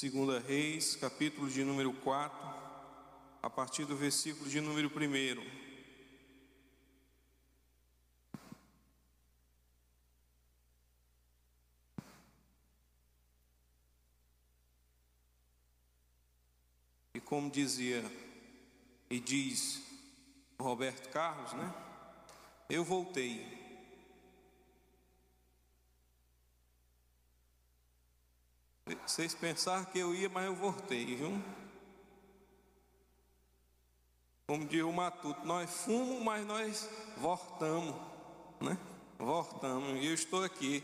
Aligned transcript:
Segunda 0.00 0.40
Reis, 0.40 0.96
capítulo 0.96 1.50
de 1.50 1.62
número 1.62 1.92
4, 1.92 2.34
a 3.42 3.50
partir 3.50 3.84
do 3.84 3.94
versículo 3.94 4.48
de 4.48 4.58
número 4.58 4.88
1. 4.88 5.60
E 17.12 17.20
como 17.20 17.50
dizia 17.50 18.02
e 19.10 19.20
diz 19.20 19.82
Roberto 20.58 21.10
Carlos, 21.10 21.52
né? 21.52 21.74
Eu 22.70 22.82
voltei. 22.84 23.59
Vocês 29.06 29.34
pensaram 29.34 29.84
que 29.84 29.98
eu 29.98 30.14
ia, 30.14 30.28
mas 30.28 30.46
eu 30.46 30.54
voltei, 30.54 31.04
viu? 31.16 31.42
Como 34.46 34.64
diz 34.66 34.82
o 34.82 34.92
Matuto, 34.92 35.46
nós 35.46 35.70
fumos, 35.70 36.22
mas 36.22 36.44
nós 36.44 36.88
voltamos, 37.16 37.94
né? 38.60 38.76
Voltamos. 39.18 40.02
E 40.02 40.06
eu 40.06 40.14
estou 40.14 40.42
aqui 40.42 40.82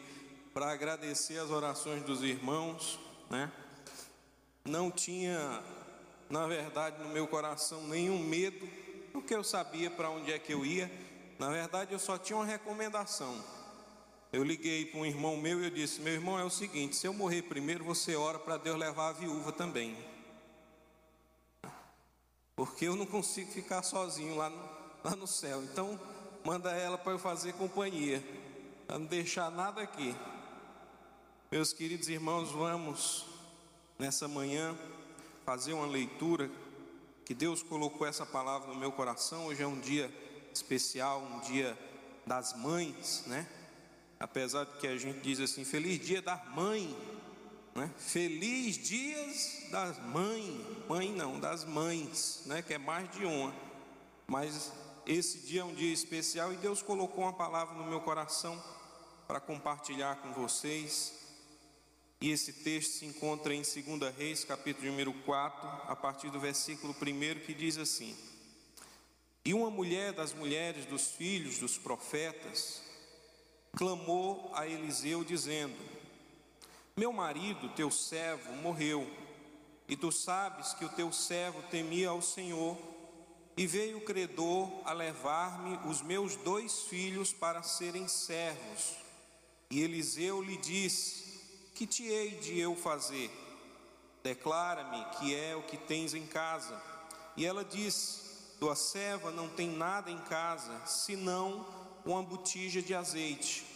para 0.55 0.71
agradecer 0.71 1.39
as 1.39 1.51
orações 1.51 2.03
dos 2.03 2.23
irmãos, 2.23 2.99
né? 3.29 3.51
Não 4.65 4.91
tinha, 4.91 5.63
na 6.31 6.47
verdade, 6.47 7.03
no 7.03 7.09
meu 7.09 7.27
coração 7.27 7.87
nenhum 7.89 8.19
medo, 8.19 8.69
porque 9.13 9.35
eu 9.35 9.43
sabia 9.43 9.91
para 9.91 10.11
onde 10.11 10.33
é 10.33 10.39
que 10.39 10.53
eu 10.53 10.65
ia. 10.65 10.91
Na 11.39 11.51
verdade, 11.51 11.93
eu 11.93 11.99
só 11.99 12.17
tinha 12.17 12.37
uma 12.37 12.45
recomendação 12.45 13.56
eu 14.33 14.43
liguei 14.43 14.87
para 14.87 15.01
um 15.01 15.07
irmão 15.07 15.37
meu 15.37 15.61
e 15.61 15.65
eu 15.65 15.71
disse: 15.71 16.01
Meu 16.01 16.13
irmão, 16.13 16.39
é 16.39 16.45
o 16.45 16.51
seguinte: 16.51 16.97
se 16.97 17.07
eu 17.07 17.15
morrer 17.15 17.43
primeiro, 17.43 17.85
você 17.85 18.17
ora 18.17 18.39
para 18.39 18.57
Deus 18.57 18.79
levar 18.79 19.09
a 19.09 19.13
viúva 19.13 19.53
também. 19.53 19.97
Porque 22.55 22.87
eu 22.87 22.97
não 22.97 23.07
consigo 23.07 23.51
ficar 23.53 23.83
sozinho 23.83 24.35
lá 24.35 24.49
no, 24.49 24.71
lá 25.05 25.15
no 25.15 25.27
céu. 25.27 25.63
Então, 25.63 26.01
manda 26.45 26.73
ela 26.73 26.97
para 26.97 27.13
eu 27.13 27.19
fazer 27.19 27.53
companhia, 27.55 28.23
para 28.87 28.99
não 28.99 29.07
deixar 29.07 29.51
nada 29.51 29.83
aqui. 29.83 30.15
Meus 31.51 31.73
queridos 31.73 32.09
irmãos, 32.09 32.51
vamos 32.51 33.27
nessa 33.99 34.27
manhã 34.27 34.77
fazer 35.45 35.75
uma 35.75 35.87
leitura 35.87 36.51
que 37.25 37.35
Deus 37.35 37.63
colocou 37.63 38.07
essa 38.07 38.25
palavra 38.25 38.69
no 38.69 38.79
meu 38.79 38.91
coração. 38.91 39.47
Hoje 39.47 39.63
é 39.63 39.67
um 39.67 39.79
dia 39.79 40.13
especial, 40.53 41.21
um 41.23 41.41
dia 41.41 41.79
das 42.27 42.57
mães, 42.57 43.25
né? 43.27 43.47
Apesar 44.19 44.65
de 44.65 44.79
que 44.79 44.87
a 44.87 44.97
gente 44.97 45.21
diz 45.21 45.41
assim, 45.41 45.65
feliz 45.65 46.05
dia 46.05 46.23
da 46.23 46.37
mãe, 46.37 46.97
né? 47.75 47.91
Feliz 47.99 48.79
dias 48.79 49.69
das 49.71 49.99
mães, 49.99 50.61
mãe 50.89 51.13
não, 51.13 51.39
das 51.39 51.65
mães, 51.65 52.43
né? 52.47 52.63
Que 52.63 52.75
é 52.75 52.79
mais 52.79 53.11
de 53.13 53.25
uma, 53.25 53.55
mas 54.27 54.73
esse 55.07 55.39
dia 55.41 55.61
é 55.61 55.65
um 55.65 55.75
dia 55.75 55.93
especial 55.93 56.53
e 56.53 56.57
Deus 56.57 56.83
colocou 56.83 57.25
uma 57.25 57.33
palavra 57.33 57.75
no 57.75 57.85
meu 57.85 58.01
coração 58.01 58.61
para 59.29 59.39
compartilhar 59.39 60.17
com 60.17 60.33
vocês. 60.33 61.15
E 62.19 62.31
esse 62.31 62.51
texto 62.51 62.93
se 62.93 63.05
encontra 63.05 63.55
em 63.55 63.61
2 63.61 64.17
Reis, 64.17 64.43
capítulo 64.43 64.87
número 64.87 65.13
4, 65.13 65.69
a 65.87 65.95
partir 65.95 66.31
do 66.31 66.41
versículo 66.41 66.95
1 66.95 67.41
que 67.45 67.53
diz 67.53 67.77
assim: 67.77 68.17
E 69.45 69.53
uma 69.53 69.71
mulher 69.71 70.15
das 70.15 70.33
mulheres 70.33 70.87
dos 70.87 71.09
filhos 71.09 71.59
dos 71.59 71.77
profetas 71.77 72.86
clamou 73.77 74.51
a 74.55 74.67
Eliseu, 74.67 75.23
dizendo: 75.23 75.77
Meu 76.97 77.13
marido, 77.13 77.69
teu 77.77 77.91
servo, 77.91 78.51
morreu, 78.55 79.07
e 79.87 79.95
tu 79.95 80.11
sabes 80.11 80.73
que 80.73 80.85
o 80.85 80.89
teu 80.89 81.13
servo 81.13 81.63
temia 81.71 82.09
ao 82.09 82.23
Senhor, 82.23 82.77
e 83.57 83.67
veio 83.67 83.99
o 83.99 84.05
credor 84.05 84.69
a 84.85 84.93
levar-me 84.93 85.79
os 85.89 86.01
meus 86.01 86.35
dois 86.37 86.85
filhos 86.85 87.33
para 87.33 87.63
serem 87.63 88.09
servos. 88.09 88.97
E 89.71 89.83
Eliseu 89.83 90.43
lhe 90.43 90.57
disse: 90.57 91.71
Que 91.75 91.87
te 91.87 92.05
hei 92.05 92.31
de 92.31 92.59
eu 92.59 92.75
fazer? 92.75 93.31
Declara-me 94.23 95.05
que 95.17 95.35
é 95.35 95.55
o 95.55 95.63
que 95.63 95.77
tens 95.77 96.15
em 96.15 96.27
casa. 96.27 96.83
E 97.37 97.45
ela 97.45 97.63
disse: 97.63 98.57
Tua 98.59 98.75
serva 98.75 99.31
não 99.31 99.51
tem 99.51 99.69
nada 99.69 100.11
em 100.11 100.19
casa, 100.19 100.81
senão 100.87 101.86
uma 102.07 102.23
botija 102.23 102.81
de 102.81 102.95
azeite. 102.95 103.67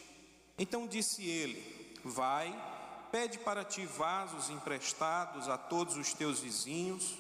Então 0.57 0.87
disse 0.87 1.27
ele: 1.27 1.97
Vai, 2.05 2.55
pede 3.11 3.39
para 3.39 3.65
ti 3.65 3.85
vasos 3.85 4.49
emprestados 4.49 5.49
a 5.49 5.59
todos 5.59 5.97
os 5.97 6.15
teus 6.15 6.39
vizinhos, 6.39 7.17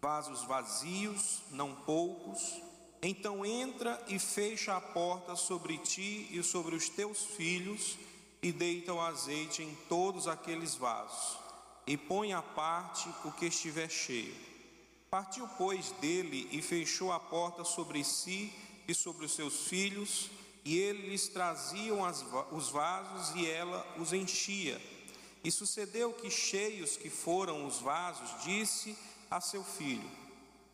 vasos 0.00 0.44
vazios, 0.44 1.42
não 1.50 1.74
poucos. 1.74 2.60
Então 3.02 3.44
entra 3.44 4.00
e 4.06 4.18
fecha 4.18 4.76
a 4.76 4.80
porta 4.80 5.34
sobre 5.34 5.78
ti 5.78 6.28
e 6.30 6.42
sobre 6.42 6.76
os 6.76 6.88
teus 6.88 7.24
filhos, 7.24 7.96
e 8.40 8.52
deita 8.52 8.92
o 8.92 9.00
azeite 9.00 9.62
em 9.62 9.74
todos 9.88 10.28
aqueles 10.28 10.74
vasos, 10.74 11.38
e 11.86 11.96
põe 11.96 12.32
à 12.32 12.42
parte 12.42 13.08
o 13.24 13.32
que 13.32 13.46
estiver 13.46 13.88
cheio. 13.88 14.34
Partiu, 15.10 15.48
pois, 15.58 15.90
dele 16.00 16.48
e 16.52 16.62
fechou 16.62 17.12
a 17.12 17.20
porta 17.20 17.64
sobre 17.64 18.02
si 18.02 18.52
e 18.88 18.94
sobre 18.94 19.26
os 19.26 19.32
seus 19.32 19.66
filhos, 19.66 20.30
e 20.64 20.78
ele 20.78 21.08
lhes 21.08 21.28
traziam 21.28 22.04
as, 22.04 22.24
os 22.52 22.68
vasos 22.68 23.34
e 23.34 23.48
ela 23.48 23.84
os 23.98 24.12
enchia. 24.12 24.80
E 25.42 25.50
sucedeu 25.50 26.12
que, 26.12 26.30
cheios 26.30 26.96
que 26.96 27.10
foram 27.10 27.66
os 27.66 27.80
vasos, 27.80 28.44
disse 28.44 28.96
a 29.30 29.40
seu 29.40 29.64
filho: 29.64 30.08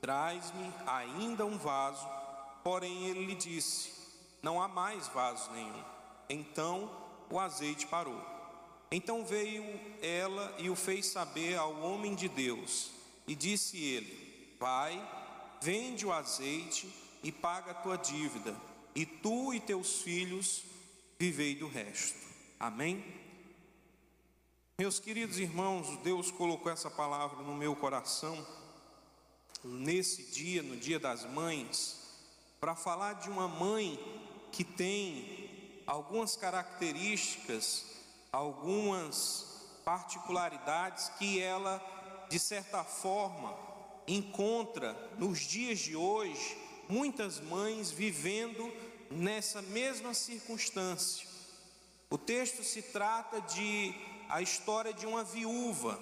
Traz-me 0.01 0.73
ainda 0.87 1.47
um 1.47 1.57
vaso. 1.57 2.07
Porém 2.63 3.07
ele 3.07 3.25
lhe 3.25 3.35
disse: 3.35 3.91
Não 4.43 4.61
há 4.61 4.69
mais 4.69 5.09
vaso 5.09 5.51
nenhum. 5.53 5.85
Então 6.29 6.91
o 7.31 7.41
azeite 7.41 7.87
parou. 7.87 8.21
Então 8.91 9.25
veio 9.25 9.65
ela 10.03 10.55
e 10.59 10.69
o 10.69 10.77
fez 10.77 11.07
saber 11.07 11.57
ao 11.57 11.81
homem 11.81 12.15
de 12.15 12.29
Deus. 12.29 12.91
E 13.27 13.35
disse 13.35 13.83
ele: 13.83 14.55
Vai, 14.61 15.01
vende 15.63 16.05
o 16.05 16.13
azeite 16.13 16.93
e 17.23 17.33
paga 17.33 17.71
a 17.71 17.75
tua 17.75 17.97
dívida 17.97 18.55
e 18.99 19.07
tu 19.07 19.55
e 19.55 19.61
teus 19.61 20.03
filhos 20.03 20.65
vivei 21.21 21.55
do 21.55 21.69
resto. 21.69 22.19
Amém? 22.59 23.05
Meus 24.77 24.99
queridos 24.99 25.39
irmãos, 25.39 25.97
Deus 26.03 26.33
colocou 26.33 26.73
essa 26.73 26.91
palavra 26.91 27.45
no 27.45 27.55
meu 27.55 27.77
coração, 27.77 28.45
nesse 29.63 30.25
dia, 30.33 30.65
no 30.65 30.77
Dia 30.77 30.99
das 30.99 31.25
Mães, 31.31 31.97
para 32.59 32.75
falar 32.75 33.13
de 33.13 33.31
uma 33.31 33.47
mãe 33.47 33.97
que 34.51 34.65
tem 34.65 35.81
algumas 35.87 36.35
características, 36.35 37.87
algumas 38.33 39.65
particularidades 39.85 41.09
que 41.11 41.39
ela, 41.39 41.81
de 42.29 42.41
certa 42.41 42.83
forma, 42.83 43.57
encontra 44.09 44.93
nos 45.17 45.39
dias 45.39 45.79
de 45.79 45.95
hoje 45.95 46.59
muitas 46.89 47.39
mães 47.39 47.91
vivendo 47.91 48.73
nessa 49.11 49.63
mesma 49.63 50.15
circunstância. 50.15 51.27
O 52.11 52.17
texto 52.17 52.63
se 52.63 52.83
trata 52.83 53.41
de 53.41 53.95
a 54.29 54.41
história 54.41 54.93
de 54.93 55.07
uma 55.07 55.25
viúva. 55.25 55.99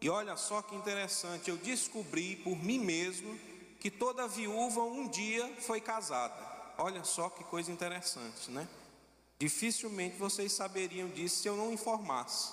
E 0.00 0.08
olha 0.08 0.36
só 0.36 0.62
que 0.62 0.76
interessante, 0.76 1.50
eu 1.50 1.56
descobri 1.56 2.36
por 2.36 2.56
mim 2.56 2.78
mesmo 2.78 3.38
que 3.80 3.90
toda 3.90 4.28
viúva 4.28 4.80
um 4.82 5.08
dia 5.08 5.46
foi 5.60 5.80
casada. 5.80 6.36
Olha 6.78 7.02
só 7.02 7.28
que 7.28 7.42
coisa 7.44 7.72
interessante, 7.72 8.50
né? 8.50 8.68
Dificilmente 9.38 10.16
vocês 10.16 10.52
saberiam 10.52 11.08
disso 11.08 11.42
se 11.42 11.48
eu 11.48 11.56
não 11.56 11.72
informasse. 11.72 12.52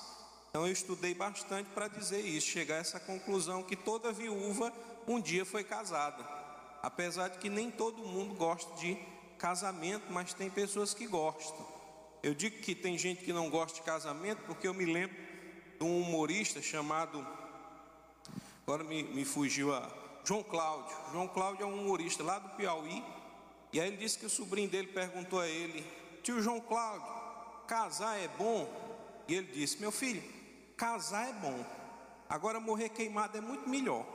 Então 0.50 0.66
eu 0.66 0.72
estudei 0.72 1.14
bastante 1.14 1.70
para 1.72 1.88
dizer 1.88 2.22
isso, 2.22 2.48
chegar 2.48 2.76
a 2.76 2.80
essa 2.80 3.00
conclusão 3.00 3.62
que 3.62 3.76
toda 3.76 4.12
viúva 4.12 4.72
um 5.08 5.20
dia 5.20 5.46
foi 5.46 5.64
casada. 5.64 6.24
Apesar 6.82 7.28
de 7.28 7.40
que 7.40 7.50
nem 7.50 7.70
todo 7.70 7.98
mundo 7.98 8.36
gosta 8.36 8.74
de 8.76 8.98
casamento, 9.46 10.12
mas 10.12 10.34
tem 10.34 10.50
pessoas 10.50 10.92
que 10.92 11.06
gostam. 11.06 11.64
Eu 12.24 12.34
digo 12.34 12.58
que 12.64 12.74
tem 12.74 12.98
gente 12.98 13.24
que 13.24 13.32
não 13.32 13.48
gosta 13.48 13.78
de 13.78 13.84
casamento 13.84 14.42
porque 14.48 14.68
eu 14.68 14.74
me 14.74 14.86
lembro 14.86 15.16
de 15.78 15.84
um 15.86 16.02
humorista 16.02 16.64
chamado. 16.64 17.26
Agora 18.64 18.84
me, 18.84 19.04
me 19.04 19.24
fugiu 19.24 19.72
a. 19.72 19.88
João 20.24 20.42
Cláudio. 20.42 20.98
João 21.12 21.28
Cláudio 21.28 21.62
é 21.62 21.68
um 21.68 21.80
humorista 21.80 22.24
lá 22.24 22.40
do 22.40 22.50
Piauí. 22.56 23.04
E 23.72 23.80
aí 23.80 23.90
ele 23.90 23.98
disse 23.98 24.18
que 24.18 24.26
o 24.26 24.30
sobrinho 24.32 24.68
dele 24.68 24.88
perguntou 24.88 25.40
a 25.40 25.48
ele: 25.48 25.86
Tio 26.24 26.42
João 26.42 26.60
Cláudio, 26.60 27.08
casar 27.68 28.18
é 28.18 28.28
bom? 28.28 28.68
E 29.28 29.36
ele 29.36 29.52
disse: 29.52 29.80
Meu 29.80 29.92
filho, 29.92 30.24
casar 30.76 31.30
é 31.30 31.34
bom. 31.34 31.64
Agora 32.28 32.60
morrer 32.60 32.90
queimado 32.90 33.38
é 33.38 33.42
muito 33.42 33.70
melhor. 33.70 34.08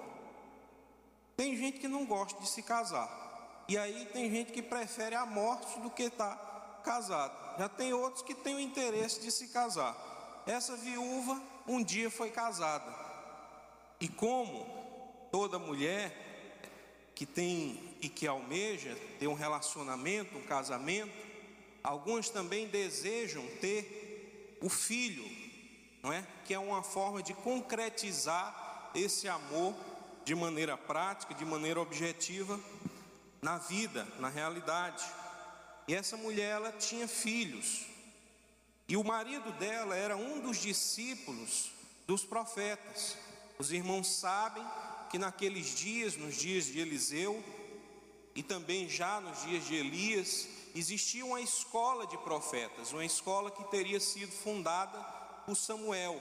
Tem 1.37 1.56
gente 1.56 1.79
que 1.79 1.87
não 1.87 2.05
gosta 2.05 2.41
de 2.41 2.49
se 2.49 2.65
casar. 2.65 3.30
E 3.70 3.78
aí 3.78 4.05
tem 4.06 4.28
gente 4.28 4.50
que 4.50 4.62
prefere 4.62 5.14
a 5.14 5.25
morte 5.25 5.78
do 5.78 5.88
que 5.90 6.02
estar 6.02 6.34
tá 6.34 6.81
casado. 6.82 7.56
Já 7.56 7.69
tem 7.69 7.93
outros 7.93 8.20
que 8.20 8.34
têm 8.34 8.56
o 8.56 8.58
interesse 8.58 9.20
de 9.20 9.31
se 9.31 9.46
casar. 9.46 10.43
Essa 10.44 10.76
viúva 10.76 11.40
um 11.69 11.81
dia 11.81 12.11
foi 12.11 12.31
casada. 12.31 12.93
E 14.00 14.08
como 14.08 14.67
toda 15.31 15.56
mulher 15.56 17.12
que 17.14 17.25
tem 17.25 17.94
e 18.02 18.08
que 18.08 18.26
almeja 18.26 18.99
ter 19.20 19.28
um 19.28 19.34
relacionamento, 19.34 20.37
um 20.37 20.43
casamento, 20.43 21.14
algumas 21.81 22.28
também 22.28 22.67
desejam 22.67 23.46
ter 23.61 24.58
o 24.61 24.69
filho, 24.69 25.31
não 26.02 26.12
é? 26.12 26.26
Que 26.44 26.55
é 26.55 26.58
uma 26.58 26.82
forma 26.82 27.22
de 27.22 27.34
concretizar 27.34 28.90
esse 28.96 29.28
amor 29.28 29.76
de 30.25 30.34
maneira 30.34 30.76
prática, 30.76 31.34
de 31.34 31.44
maneira 31.44 31.81
objetiva 31.81 32.58
na 33.41 33.59
vida, 33.59 34.07
na 34.19 34.29
realidade. 34.29 35.05
E 35.89 35.95
essa 35.95 36.17
mulher 36.17 36.57
ela 36.57 36.73
tinha 36.73 37.09
filhos. 37.09 37.87
E 38.89 38.97
o 38.97 39.05
marido 39.05 39.53
dela 39.53 39.97
era 39.97 40.17
um 40.17 40.41
dos 40.41 40.59
discípulos 40.59 41.71
dos 42.07 42.25
profetas. 42.25 43.17
Os 43.59 43.71
irmãos 43.73 44.09
sabem 44.09 44.65
que 45.11 45.19
naqueles 45.19 45.75
dias, 45.77 46.17
nos 46.17 46.37
dias 46.37 46.65
de 46.65 46.81
Eliseu, 46.81 47.43
e 48.35 48.43
também 48.43 48.89
já 48.89 49.21
nos 49.21 49.43
dias 49.43 49.65
de 49.65 49.75
Elias, 49.75 50.49
existia 50.75 51.25
uma 51.25 51.41
escola 51.41 52.07
de 52.07 52.17
profetas, 52.19 52.93
uma 52.93 53.05
escola 53.05 53.51
que 53.51 53.65
teria 53.65 54.01
sido 54.01 54.33
fundada 54.33 54.99
por 55.45 55.57
Samuel. 55.57 56.21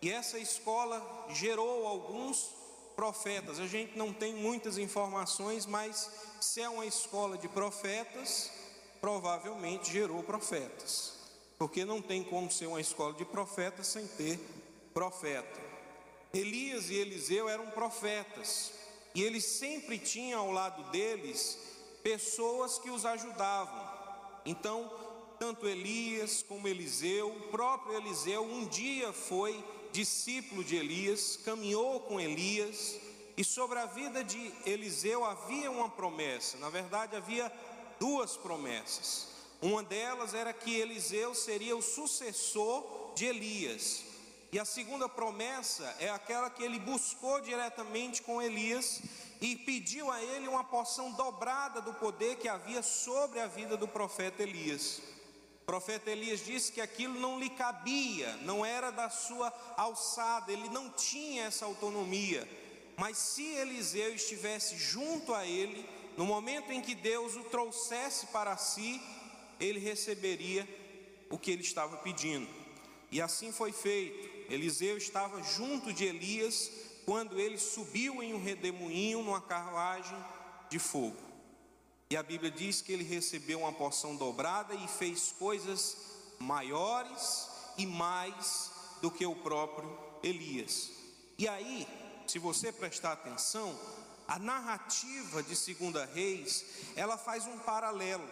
E 0.00 0.10
essa 0.10 0.38
escola 0.38 1.26
gerou 1.30 1.86
alguns 1.86 2.50
profetas. 2.96 3.58
A 3.60 3.66
gente 3.66 3.96
não 3.96 4.12
tem 4.12 4.34
muitas 4.34 4.78
informações, 4.78 5.66
mas 5.66 6.10
se 6.40 6.60
é 6.60 6.68
uma 6.68 6.86
escola 6.86 7.36
de 7.36 7.48
profetas, 7.48 8.50
provavelmente 9.00 9.92
gerou 9.92 10.22
profetas. 10.22 11.14
Porque 11.58 11.84
não 11.84 12.00
tem 12.02 12.24
como 12.24 12.50
ser 12.50 12.66
uma 12.66 12.80
escola 12.80 13.14
de 13.14 13.24
profetas 13.24 13.86
sem 13.86 14.06
ter 14.06 14.38
profeta. 14.92 15.60
Elias 16.32 16.90
e 16.90 16.94
Eliseu 16.94 17.48
eram 17.48 17.70
profetas, 17.70 18.72
e 19.14 19.22
eles 19.22 19.44
sempre 19.44 19.98
tinham 19.98 20.40
ao 20.40 20.50
lado 20.50 20.90
deles 20.90 21.58
pessoas 22.02 22.78
que 22.78 22.90
os 22.90 23.06
ajudavam. 23.06 23.88
Então, 24.44 24.92
tanto 25.38 25.66
Elias 25.66 26.42
como 26.42 26.66
Eliseu, 26.66 27.28
o 27.28 27.48
próprio 27.48 27.96
Eliseu 27.96 28.42
um 28.42 28.66
dia 28.66 29.12
foi 29.12 29.64
discípulo 29.94 30.64
de 30.64 30.74
Elias, 30.74 31.38
caminhou 31.44 32.00
com 32.00 32.20
Elias, 32.20 32.96
e 33.36 33.44
sobre 33.44 33.78
a 33.78 33.86
vida 33.86 34.24
de 34.24 34.52
Eliseu 34.66 35.24
havia 35.24 35.70
uma 35.70 35.88
promessa, 35.88 36.58
na 36.58 36.68
verdade 36.68 37.14
havia 37.14 37.50
duas 38.00 38.36
promessas. 38.36 39.28
Uma 39.62 39.84
delas 39.84 40.34
era 40.34 40.52
que 40.52 40.74
Eliseu 40.74 41.32
seria 41.32 41.76
o 41.76 41.82
sucessor 41.82 43.12
de 43.14 43.24
Elias. 43.24 44.02
E 44.50 44.58
a 44.58 44.64
segunda 44.64 45.08
promessa 45.08 45.84
é 46.00 46.10
aquela 46.10 46.50
que 46.50 46.62
ele 46.62 46.80
buscou 46.80 47.40
diretamente 47.40 48.20
com 48.20 48.42
Elias 48.42 49.00
e 49.40 49.54
pediu 49.54 50.10
a 50.10 50.20
ele 50.20 50.48
uma 50.48 50.64
porção 50.64 51.12
dobrada 51.12 51.80
do 51.80 51.94
poder 51.94 52.36
que 52.36 52.48
havia 52.48 52.82
sobre 52.82 53.38
a 53.38 53.46
vida 53.46 53.76
do 53.76 53.86
profeta 53.86 54.42
Elias. 54.42 55.00
O 55.64 55.72
profeta 55.74 56.10
Elias 56.10 56.44
disse 56.44 56.70
que 56.70 56.80
aquilo 56.82 57.18
não 57.18 57.40
lhe 57.40 57.48
cabia, 57.48 58.36
não 58.42 58.66
era 58.66 58.90
da 58.90 59.08
sua 59.08 59.50
alçada, 59.78 60.52
ele 60.52 60.68
não 60.68 60.90
tinha 60.90 61.44
essa 61.44 61.64
autonomia. 61.64 62.46
Mas 62.98 63.16
se 63.16 63.42
Eliseu 63.54 64.14
estivesse 64.14 64.76
junto 64.76 65.32
a 65.32 65.46
ele, 65.46 65.88
no 66.18 66.26
momento 66.26 66.70
em 66.70 66.82
que 66.82 66.94
Deus 66.94 67.34
o 67.34 67.44
trouxesse 67.44 68.26
para 68.26 68.54
si, 68.58 69.00
ele 69.58 69.78
receberia 69.78 70.68
o 71.30 71.38
que 71.38 71.50
ele 71.50 71.62
estava 71.62 71.96
pedindo. 71.96 72.46
E 73.10 73.22
assim 73.22 73.50
foi 73.50 73.72
feito. 73.72 74.52
Eliseu 74.52 74.98
estava 74.98 75.42
junto 75.42 75.94
de 75.94 76.04
Elias 76.04 76.70
quando 77.06 77.40
ele 77.40 77.56
subiu 77.56 78.22
em 78.22 78.34
um 78.34 78.42
redemoinho 78.42 79.22
numa 79.22 79.40
carruagem 79.40 80.18
de 80.68 80.78
fogo. 80.78 81.33
E 82.10 82.16
a 82.16 82.22
Bíblia 82.22 82.50
diz 82.50 82.80
que 82.80 82.92
ele 82.92 83.04
recebeu 83.04 83.60
uma 83.60 83.72
porção 83.72 84.14
dobrada 84.14 84.74
e 84.74 84.86
fez 84.86 85.32
coisas 85.38 85.96
maiores 86.38 87.48
e 87.78 87.86
mais 87.86 88.70
do 89.00 89.10
que 89.10 89.26
o 89.26 89.34
próprio 89.34 89.98
Elias. 90.22 90.90
E 91.38 91.48
aí, 91.48 91.86
se 92.26 92.38
você 92.38 92.70
prestar 92.72 93.12
atenção, 93.12 93.78
a 94.26 94.38
narrativa 94.38 95.42
de 95.42 95.56
Segunda 95.56 96.04
Reis, 96.04 96.64
ela 96.96 97.18
faz 97.18 97.46
um 97.46 97.58
paralelo. 97.58 98.28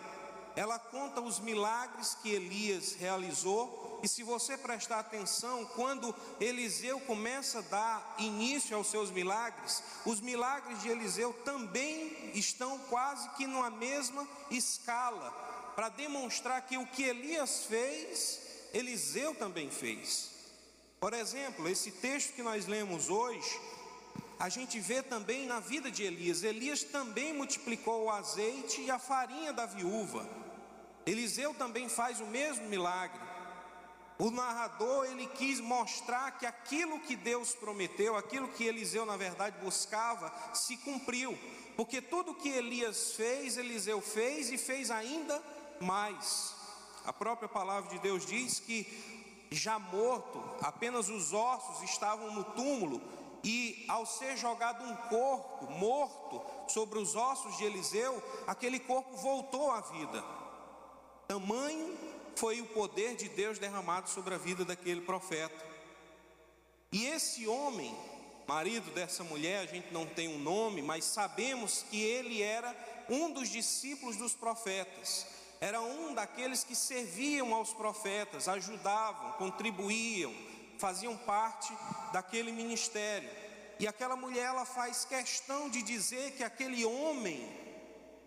Ela 0.54 0.78
conta 0.78 1.20
os 1.20 1.38
milagres 1.40 2.14
que 2.22 2.30
Elias 2.30 2.94
realizou 2.94 3.81
e 4.02 4.08
se 4.08 4.22
você 4.25 4.58
prestar 4.58 4.99
atenção, 4.99 5.64
quando 5.76 6.14
Eliseu 6.40 6.99
começa 7.00 7.60
a 7.60 7.62
dar 7.62 8.14
início 8.19 8.76
aos 8.76 8.88
seus 8.88 9.10
milagres, 9.10 9.82
os 10.04 10.20
milagres 10.20 10.82
de 10.82 10.88
Eliseu 10.88 11.32
também 11.44 12.32
estão 12.34 12.78
quase 12.90 13.28
que 13.31 13.46
numa 13.46 13.70
mesma 13.70 14.26
escala, 14.50 15.31
para 15.76 15.88
demonstrar 15.88 16.62
que 16.62 16.76
o 16.76 16.87
que 16.87 17.04
Elias 17.04 17.64
fez, 17.66 18.40
Eliseu 18.75 19.34
também 19.34 19.70
fez. 19.70 20.31
Por 20.99 21.14
exemplo, 21.14 21.69
esse 21.69 21.90
texto 21.93 22.34
que 22.34 22.43
nós 22.43 22.66
lemos 22.66 23.08
hoje, 23.08 23.60
a 24.38 24.49
gente 24.49 24.81
vê 24.81 25.02
também 25.02 25.46
na 25.46 25.60
vida 25.60 25.90
de 25.90 26.02
Elias. 26.02 26.43
Elias 26.43 26.82
também 26.82 27.32
multiplicou 27.32 28.04
o 28.04 28.10
azeite 28.10 28.81
e 28.81 28.90
a 28.90 28.99
farinha 28.99 29.52
da 29.52 29.66
viúva. 29.66 30.28
Eliseu 31.06 31.54
também 31.54 31.88
faz 31.88 32.20
o 32.20 32.26
mesmo 32.26 32.66
milagre. 32.66 33.31
O 34.22 34.30
narrador 34.30 35.06
ele 35.06 35.26
quis 35.26 35.58
mostrar 35.58 36.38
que 36.38 36.46
aquilo 36.46 37.00
que 37.00 37.16
Deus 37.16 37.56
prometeu, 37.56 38.16
aquilo 38.16 38.46
que 38.46 38.62
Eliseu 38.62 39.04
na 39.04 39.16
verdade 39.16 39.58
buscava, 39.60 40.32
se 40.54 40.76
cumpriu. 40.76 41.36
Porque 41.76 42.00
tudo 42.00 42.36
que 42.36 42.48
Elias 42.48 43.14
fez, 43.14 43.56
Eliseu 43.56 44.00
fez 44.00 44.52
e 44.52 44.56
fez 44.56 44.92
ainda 44.92 45.42
mais. 45.80 46.54
A 47.04 47.12
própria 47.12 47.48
palavra 47.48 47.90
de 47.90 47.98
Deus 47.98 48.24
diz 48.24 48.60
que 48.60 48.86
já 49.50 49.76
morto, 49.80 50.40
apenas 50.60 51.08
os 51.08 51.32
ossos 51.32 51.82
estavam 51.82 52.30
no 52.32 52.44
túmulo 52.44 53.02
e 53.42 53.84
ao 53.88 54.06
ser 54.06 54.36
jogado 54.36 54.84
um 54.84 54.94
corpo 55.08 55.68
morto 55.72 56.40
sobre 56.68 57.00
os 57.00 57.16
ossos 57.16 57.56
de 57.56 57.64
Eliseu, 57.64 58.22
aquele 58.46 58.78
corpo 58.78 59.16
voltou 59.16 59.72
à 59.72 59.80
vida. 59.80 60.25
Tamanho 61.26 62.12
foi 62.37 62.61
o 62.61 62.67
poder 62.67 63.17
de 63.17 63.29
Deus 63.29 63.58
derramado 63.58 64.08
sobre 64.08 64.34
a 64.34 64.38
vida 64.38 64.64
daquele 64.64 65.00
profeta. 65.00 65.64
E 66.90 67.06
esse 67.06 67.47
homem, 67.47 67.97
marido 68.47 68.90
dessa 68.92 69.25
mulher, 69.25 69.61
a 69.61 69.66
gente 69.66 69.92
não 69.92 70.06
tem 70.06 70.28
um 70.28 70.38
nome, 70.38 70.83
mas 70.83 71.04
sabemos 71.04 71.85
que 71.90 72.00
ele 72.00 72.42
era 72.42 72.75
um 73.09 73.33
dos 73.33 73.49
discípulos 73.49 74.16
dos 74.16 74.35
profetas. 74.35 75.26
Era 75.61 75.80
um 75.80 76.12
daqueles 76.12 76.64
que 76.64 76.75
serviam 76.75 77.54
aos 77.54 77.73
profetas, 77.73 78.49
ajudavam, 78.49 79.33
contribuíam, 79.33 80.35
faziam 80.76 81.16
parte 81.16 81.73
daquele 82.12 82.50
ministério. 82.50 83.30
E 83.78 83.87
aquela 83.87 84.16
mulher 84.16 84.47
ela 84.47 84.64
faz 84.64 85.04
questão 85.04 85.71
de 85.71 85.83
dizer 85.83 86.33
que 86.33 86.45
aquele 86.45 86.85
homem 86.85 87.62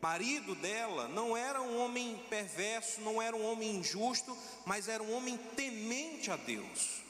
marido 0.02 0.54
dela 0.56 1.08
não 1.08 1.36
era 1.36 1.62
um 1.62 1.84
homem 1.84 2.24
perverso, 2.30 3.02
não 3.02 3.22
era 3.22 3.36
um 3.36 3.46
homem 3.52 3.78
injusto, 3.78 4.38
mas 4.66 4.88
era 4.88 5.02
um 5.02 5.14
homem 5.14 5.38
temente 5.56 6.30
a 6.30 6.36
Deus. 6.36 7.02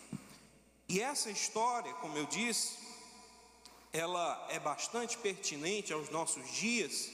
E 0.87 1.01
essa 1.01 1.29
história, 1.29 1.93
como 1.95 2.17
eu 2.17 2.25
disse, 2.25 2.77
ela 3.91 4.47
é 4.49 4.59
bastante 4.59 5.17
pertinente 5.17 5.91
aos 5.91 6.09
nossos 6.09 6.51
dias, 6.51 7.09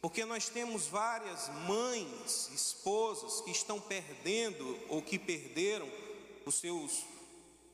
porque 0.00 0.24
nós 0.24 0.48
temos 0.48 0.86
várias 0.86 1.48
mães, 1.66 2.50
esposas 2.54 3.40
que 3.40 3.50
estão 3.50 3.80
perdendo 3.80 4.78
ou 4.88 5.02
que 5.02 5.18
perderam 5.18 5.90
os 6.44 6.56
seus 6.56 7.04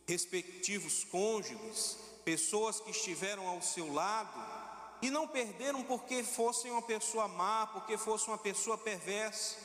respectivos 0.07 1.05
cônjuges, 1.05 1.99
pessoas 2.25 2.81
que 2.81 2.91
estiveram 2.91 3.47
ao 3.47 3.61
seu 3.61 3.93
lado 3.93 4.54
e 5.05 5.11
não 5.11 5.29
perderam 5.29 5.83
porque 5.83 6.25
fossem 6.25 6.71
uma 6.71 6.81
pessoa 6.81 7.29
má, 7.29 7.67
porque 7.67 7.99
fosse 7.99 8.27
uma 8.27 8.39
pessoa 8.39 8.79
perversa. 8.79 9.57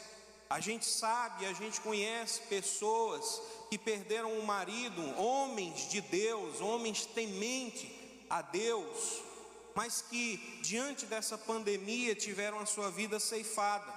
A 0.49 0.59
gente 0.59 0.85
sabe, 0.85 1.45
a 1.45 1.53
gente 1.53 1.79
conhece 1.79 2.41
pessoas 2.41 3.41
que 3.69 3.77
perderam 3.77 4.37
o 4.37 4.45
marido, 4.45 5.01
homens 5.17 5.89
de 5.89 6.01
Deus, 6.01 6.59
homens 6.59 7.05
temente 7.05 7.89
a 8.29 8.41
Deus, 8.41 9.21
mas 9.73 10.01
que 10.01 10.35
diante 10.61 11.05
dessa 11.05 11.37
pandemia 11.37 12.13
tiveram 12.13 12.59
a 12.59 12.65
sua 12.65 12.91
vida 12.91 13.17
ceifada. 13.17 13.93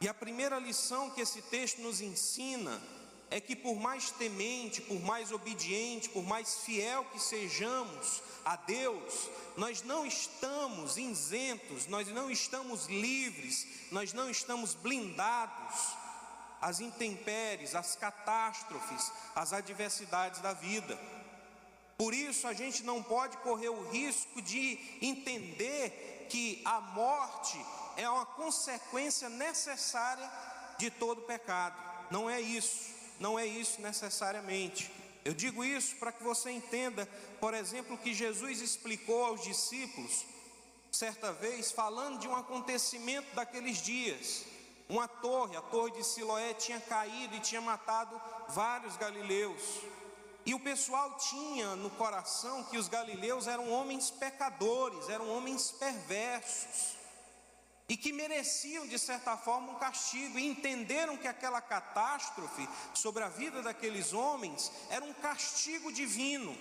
E 0.00 0.06
a 0.06 0.14
primeira 0.14 0.60
lição 0.60 1.10
que 1.10 1.22
esse 1.22 1.42
texto 1.42 1.80
nos 1.80 2.00
ensina 2.00 2.80
é 3.32 3.40
que 3.40 3.56
por 3.56 3.74
mais 3.80 4.12
temente, 4.12 4.80
por 4.80 5.00
mais 5.00 5.32
obediente, 5.32 6.08
por 6.08 6.22
mais 6.22 6.58
fiel 6.60 7.04
que 7.06 7.18
sejamos 7.18 8.22
a 8.44 8.56
Deus, 8.56 9.28
nós 9.56 9.82
não 9.82 10.04
estamos 10.06 10.96
isentos, 10.96 11.86
nós 11.86 12.08
não 12.08 12.30
estamos 12.30 12.86
livres, 12.86 13.66
nós 13.90 14.12
não 14.12 14.30
estamos 14.30 14.74
blindados 14.74 15.96
às 16.60 16.80
intempéries, 16.80 17.74
às 17.74 17.96
catástrofes, 17.96 19.12
às 19.34 19.52
adversidades 19.52 20.40
da 20.40 20.52
vida. 20.52 20.98
Por 21.98 22.14
isso 22.14 22.48
a 22.48 22.52
gente 22.52 22.82
não 22.82 23.02
pode 23.02 23.36
correr 23.38 23.68
o 23.68 23.88
risco 23.90 24.40
de 24.40 24.78
entender 25.00 26.26
que 26.30 26.62
a 26.64 26.80
morte 26.80 27.58
é 27.96 28.08
uma 28.08 28.24
consequência 28.24 29.28
necessária 29.28 30.28
de 30.78 30.90
todo 30.90 31.22
pecado. 31.22 31.76
Não 32.10 32.28
é 32.28 32.40
isso, 32.40 32.94
não 33.20 33.38
é 33.38 33.46
isso 33.46 33.80
necessariamente. 33.80 34.90
Eu 35.24 35.32
digo 35.32 35.64
isso 35.64 35.96
para 35.96 36.12
que 36.12 36.22
você 36.22 36.50
entenda, 36.50 37.08
por 37.40 37.54
exemplo, 37.54 37.96
que 37.98 38.12
Jesus 38.12 38.60
explicou 38.60 39.24
aos 39.24 39.42
discípulos, 39.42 40.24
certa 40.90 41.32
vez, 41.32 41.70
falando 41.70 42.18
de 42.18 42.28
um 42.28 42.36
acontecimento 42.36 43.34
daqueles 43.34 43.78
dias. 43.78 44.44
Uma 44.88 45.06
torre, 45.06 45.56
a 45.56 45.62
torre 45.62 45.92
de 45.92 46.04
Siloé, 46.04 46.54
tinha 46.54 46.80
caído 46.80 47.36
e 47.36 47.40
tinha 47.40 47.60
matado 47.60 48.20
vários 48.48 48.96
galileus. 48.96 49.62
E 50.44 50.54
o 50.54 50.60
pessoal 50.60 51.16
tinha 51.18 51.76
no 51.76 51.90
coração 51.90 52.64
que 52.64 52.76
os 52.76 52.88
galileus 52.88 53.46
eram 53.46 53.70
homens 53.70 54.10
pecadores, 54.10 55.08
eram 55.08 55.28
homens 55.28 55.70
perversos 55.70 57.01
e 57.88 57.96
que 57.96 58.12
mereciam 58.12 58.86
de 58.86 58.98
certa 58.98 59.36
forma 59.36 59.72
um 59.72 59.78
castigo, 59.78 60.38
e 60.38 60.46
entenderam 60.46 61.16
que 61.16 61.28
aquela 61.28 61.60
catástrofe 61.60 62.68
sobre 62.94 63.22
a 63.22 63.28
vida 63.28 63.62
daqueles 63.62 64.12
homens 64.12 64.70
era 64.88 65.04
um 65.04 65.12
castigo 65.12 65.92
divino 65.92 66.56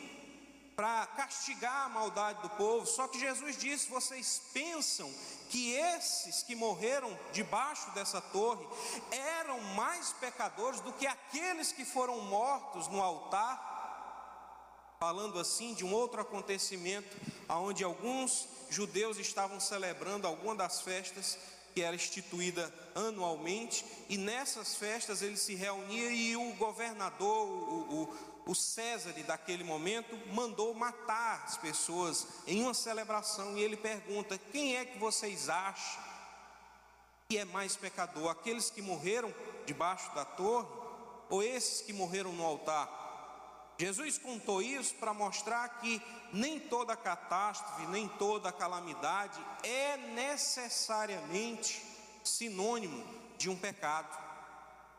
para 0.75 1.05
castigar 1.05 1.85
a 1.85 1.89
maldade 1.89 2.41
do 2.41 2.49
povo. 2.49 2.85
Só 2.85 3.07
que 3.07 3.19
Jesus 3.19 3.57
disse: 3.57 3.89
vocês 3.89 4.41
pensam 4.53 5.13
que 5.49 5.73
esses 5.73 6.43
que 6.43 6.55
morreram 6.55 7.17
debaixo 7.31 7.91
dessa 7.91 8.19
torre 8.19 8.65
eram 9.11 9.59
mais 9.75 10.11
pecadores 10.13 10.81
do 10.81 10.93
que 10.93 11.05
aqueles 11.05 11.71
que 11.71 11.85
foram 11.85 12.19
mortos 12.21 12.87
no 12.87 13.01
altar? 13.01 13.69
Falando 14.99 15.39
assim 15.39 15.73
de 15.73 15.83
um 15.83 15.93
outro 15.93 16.21
acontecimento, 16.21 17.15
onde 17.49 17.83
alguns 17.83 18.47
judeus 18.71 19.17
estavam 19.17 19.59
celebrando 19.59 20.25
alguma 20.25 20.55
das 20.55 20.81
festas 20.81 21.37
que 21.73 21.81
era 21.81 21.95
instituída 21.95 22.73
anualmente, 22.95 23.85
e 24.09 24.17
nessas 24.17 24.75
festas 24.75 25.21
ele 25.21 25.37
se 25.37 25.55
reunia 25.55 26.11
e 26.11 26.35
o 26.35 26.53
governador, 26.55 27.47
o, 27.47 28.09
o, 28.45 28.51
o 28.51 28.55
César 28.55 29.13
daquele 29.25 29.63
momento, 29.63 30.17
mandou 30.33 30.73
matar 30.73 31.43
as 31.45 31.57
pessoas 31.57 32.27
em 32.45 32.61
uma 32.61 32.73
celebração, 32.73 33.57
e 33.57 33.61
ele 33.61 33.77
pergunta: 33.77 34.37
quem 34.51 34.75
é 34.75 34.85
que 34.85 34.97
vocês 34.97 35.49
acham 35.49 36.03
que 37.29 37.37
é 37.37 37.45
mais 37.45 37.75
pecador? 37.75 38.29
Aqueles 38.29 38.69
que 38.69 38.81
morreram 38.81 39.33
debaixo 39.65 40.13
da 40.13 40.25
torre 40.25 40.67
ou 41.29 41.41
esses 41.41 41.81
que 41.81 41.93
morreram 41.93 42.33
no 42.33 42.45
altar? 42.45 43.01
Jesus 43.81 44.19
contou 44.19 44.61
isso 44.61 44.93
para 44.93 45.11
mostrar 45.11 45.67
que 45.79 45.99
nem 46.31 46.59
toda 46.59 46.95
catástrofe, 46.95 47.87
nem 47.87 48.07
toda 48.07 48.51
calamidade 48.51 49.43
é 49.63 49.97
necessariamente 49.97 51.81
sinônimo 52.23 53.03
de 53.39 53.49
um 53.49 53.57
pecado. 53.57 54.15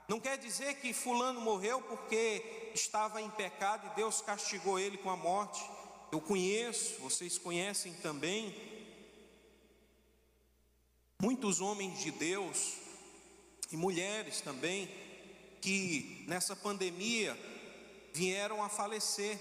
Não 0.09 0.19
quer 0.19 0.37
dizer 0.37 0.81
que 0.81 0.93
Fulano 0.93 1.41
morreu 1.41 1.81
porque 1.83 2.73
estava 2.75 3.23
em 3.23 3.31
pecado 3.31 3.87
e 3.87 3.95
Deus 3.95 4.21
castigou 4.21 4.81
ele 4.81 4.99
com 4.99 5.11
a 5.11 5.17
morte. 5.17 5.63
Eu 6.11 6.21
conheço, 6.21 6.99
vocês 6.99 7.39
conhecem 7.39 7.95
também, 7.95 8.53
muitos 11.21 11.61
homens 11.61 12.01
de 12.01 12.11
Deus 12.11 12.79
e 13.71 13.77
mulheres 13.77 14.41
também, 14.41 14.91
que 15.61 16.25
nessa 16.27 16.57
pandemia 16.57 17.39
vieram 18.13 18.63
a 18.63 18.69
falecer. 18.69 19.39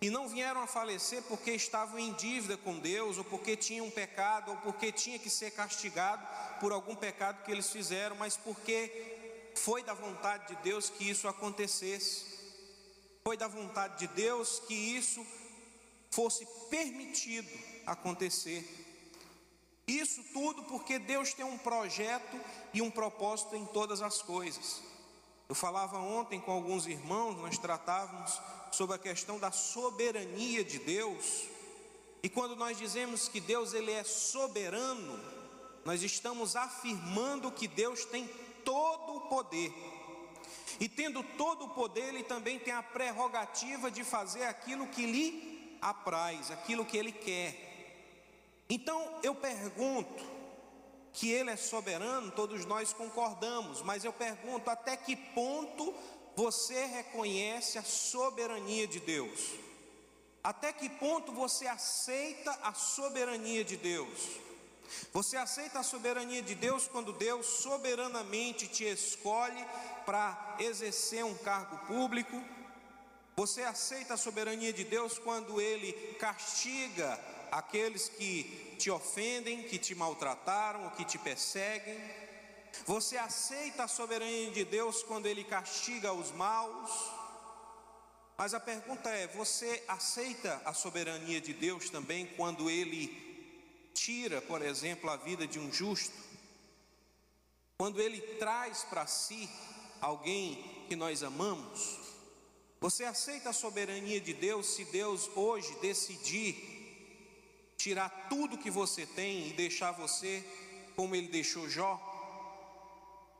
E 0.00 0.10
não 0.10 0.28
vieram 0.28 0.60
a 0.60 0.66
falecer 0.66 1.22
porque 1.22 1.52
estavam 1.52 1.98
em 1.98 2.12
dívida 2.14 2.56
com 2.56 2.78
Deus, 2.78 3.18
ou 3.18 3.24
porque 3.24 3.56
tinham 3.56 3.86
um 3.86 3.90
pecado, 3.90 4.50
ou 4.50 4.56
porque 4.56 4.90
tinha 4.90 5.18
que 5.18 5.30
ser 5.30 5.52
castigado 5.52 6.26
por 6.58 6.72
algum 6.72 6.96
pecado 6.96 7.44
que 7.44 7.52
eles 7.52 7.70
fizeram, 7.70 8.16
mas 8.16 8.36
porque 8.36 9.52
foi 9.54 9.82
da 9.82 9.94
vontade 9.94 10.48
de 10.48 10.62
Deus 10.62 10.90
que 10.90 11.08
isso 11.08 11.28
acontecesse. 11.28 12.24
Foi 13.22 13.36
da 13.36 13.46
vontade 13.46 13.98
de 14.00 14.08
Deus 14.08 14.60
que 14.66 14.74
isso 14.74 15.24
fosse 16.10 16.44
permitido 16.68 17.48
acontecer. 17.86 18.66
Isso 19.86 20.22
tudo 20.32 20.64
porque 20.64 20.98
Deus 20.98 21.32
tem 21.32 21.44
um 21.44 21.58
projeto 21.58 22.40
e 22.72 22.82
um 22.82 22.90
propósito 22.90 23.54
em 23.56 23.64
todas 23.66 24.02
as 24.02 24.20
coisas. 24.20 24.82
Eu 25.52 25.54
falava 25.54 25.98
ontem 25.98 26.40
com 26.40 26.50
alguns 26.50 26.86
irmãos, 26.86 27.36
nós 27.36 27.58
tratávamos 27.58 28.40
sobre 28.70 28.96
a 28.96 28.98
questão 28.98 29.38
da 29.38 29.52
soberania 29.52 30.64
de 30.64 30.78
Deus. 30.78 31.42
E 32.22 32.28
quando 32.30 32.56
nós 32.56 32.78
dizemos 32.78 33.28
que 33.28 33.38
Deus 33.38 33.74
ele 33.74 33.92
é 33.92 34.02
soberano, 34.02 35.20
nós 35.84 36.02
estamos 36.02 36.56
afirmando 36.56 37.52
que 37.52 37.68
Deus 37.68 38.06
tem 38.06 38.26
todo 38.64 39.14
o 39.14 39.20
poder. 39.28 39.70
E 40.80 40.88
tendo 40.88 41.22
todo 41.36 41.66
o 41.66 41.74
poder, 41.74 42.14
ele 42.14 42.22
também 42.22 42.58
tem 42.58 42.72
a 42.72 42.82
prerrogativa 42.82 43.90
de 43.90 44.02
fazer 44.04 44.44
aquilo 44.44 44.86
que 44.86 45.04
lhe 45.04 45.76
apraz, 45.82 46.50
aquilo 46.50 46.86
que 46.86 46.96
ele 46.96 47.12
quer. 47.12 48.64
Então 48.70 49.20
eu 49.22 49.34
pergunto, 49.34 50.24
que 51.12 51.30
Ele 51.30 51.50
é 51.50 51.56
soberano, 51.56 52.30
todos 52.30 52.64
nós 52.64 52.92
concordamos, 52.92 53.82
mas 53.82 54.04
eu 54.04 54.12
pergunto 54.12 54.70
até 54.70 54.96
que 54.96 55.14
ponto 55.14 55.94
você 56.34 56.86
reconhece 56.86 57.78
a 57.78 57.82
soberania 57.82 58.86
de 58.86 59.00
Deus? 59.00 59.50
Até 60.42 60.72
que 60.72 60.88
ponto 60.88 61.30
você 61.32 61.66
aceita 61.66 62.50
a 62.62 62.74
soberania 62.74 63.64
de 63.64 63.76
Deus? 63.76 64.40
Você 65.12 65.36
aceita 65.36 65.78
a 65.78 65.82
soberania 65.82 66.42
de 66.42 66.54
Deus 66.54 66.88
quando 66.88 67.12
Deus 67.12 67.46
soberanamente 67.46 68.66
te 68.66 68.84
escolhe 68.84 69.64
para 70.04 70.56
exercer 70.58 71.24
um 71.24 71.34
cargo 71.34 71.78
público? 71.86 72.42
Você 73.36 73.62
aceita 73.62 74.14
a 74.14 74.18
soberania 74.18 74.72
de 74.72 74.84
Deus 74.84 75.18
quando 75.18 75.60
Ele 75.60 75.92
castiga 76.18 77.18
aqueles 77.52 78.08
que 78.08 78.74
te 78.78 78.90
ofendem, 78.90 79.62
que 79.64 79.78
te 79.78 79.94
maltrataram 79.94 80.90
que 80.96 81.04
te 81.04 81.18
perseguem. 81.18 82.00
Você 82.86 83.18
aceita 83.18 83.84
a 83.84 83.88
soberania 83.88 84.50
de 84.50 84.64
Deus 84.64 85.02
quando 85.02 85.26
Ele 85.26 85.44
castiga 85.44 86.12
os 86.14 86.32
maus. 86.32 86.90
Mas 88.38 88.54
a 88.54 88.60
pergunta 88.60 89.10
é: 89.10 89.26
você 89.28 89.84
aceita 89.86 90.60
a 90.64 90.72
soberania 90.72 91.40
de 91.40 91.52
Deus 91.52 91.90
também 91.90 92.26
quando 92.34 92.70
Ele 92.70 93.90
tira, 93.92 94.40
por 94.40 94.62
exemplo, 94.62 95.10
a 95.10 95.16
vida 95.16 95.46
de 95.46 95.58
um 95.58 95.70
justo? 95.70 96.16
Quando 97.76 98.00
Ele 98.00 98.20
traz 98.38 98.82
para 98.84 99.06
si 99.06 99.48
alguém 100.00 100.86
que 100.88 100.96
nós 100.96 101.22
amamos? 101.22 102.00
Você 102.80 103.04
aceita 103.04 103.50
a 103.50 103.52
soberania 103.52 104.20
de 104.20 104.32
Deus 104.32 104.74
se 104.74 104.84
Deus 104.86 105.30
hoje 105.36 105.72
decidir 105.80 106.71
tirar 107.82 108.28
tudo 108.28 108.56
que 108.56 108.70
você 108.70 109.04
tem 109.04 109.48
e 109.48 109.52
deixar 109.54 109.90
você 109.90 110.44
como 110.94 111.16
ele 111.16 111.26
deixou 111.26 111.68
Jó? 111.68 112.00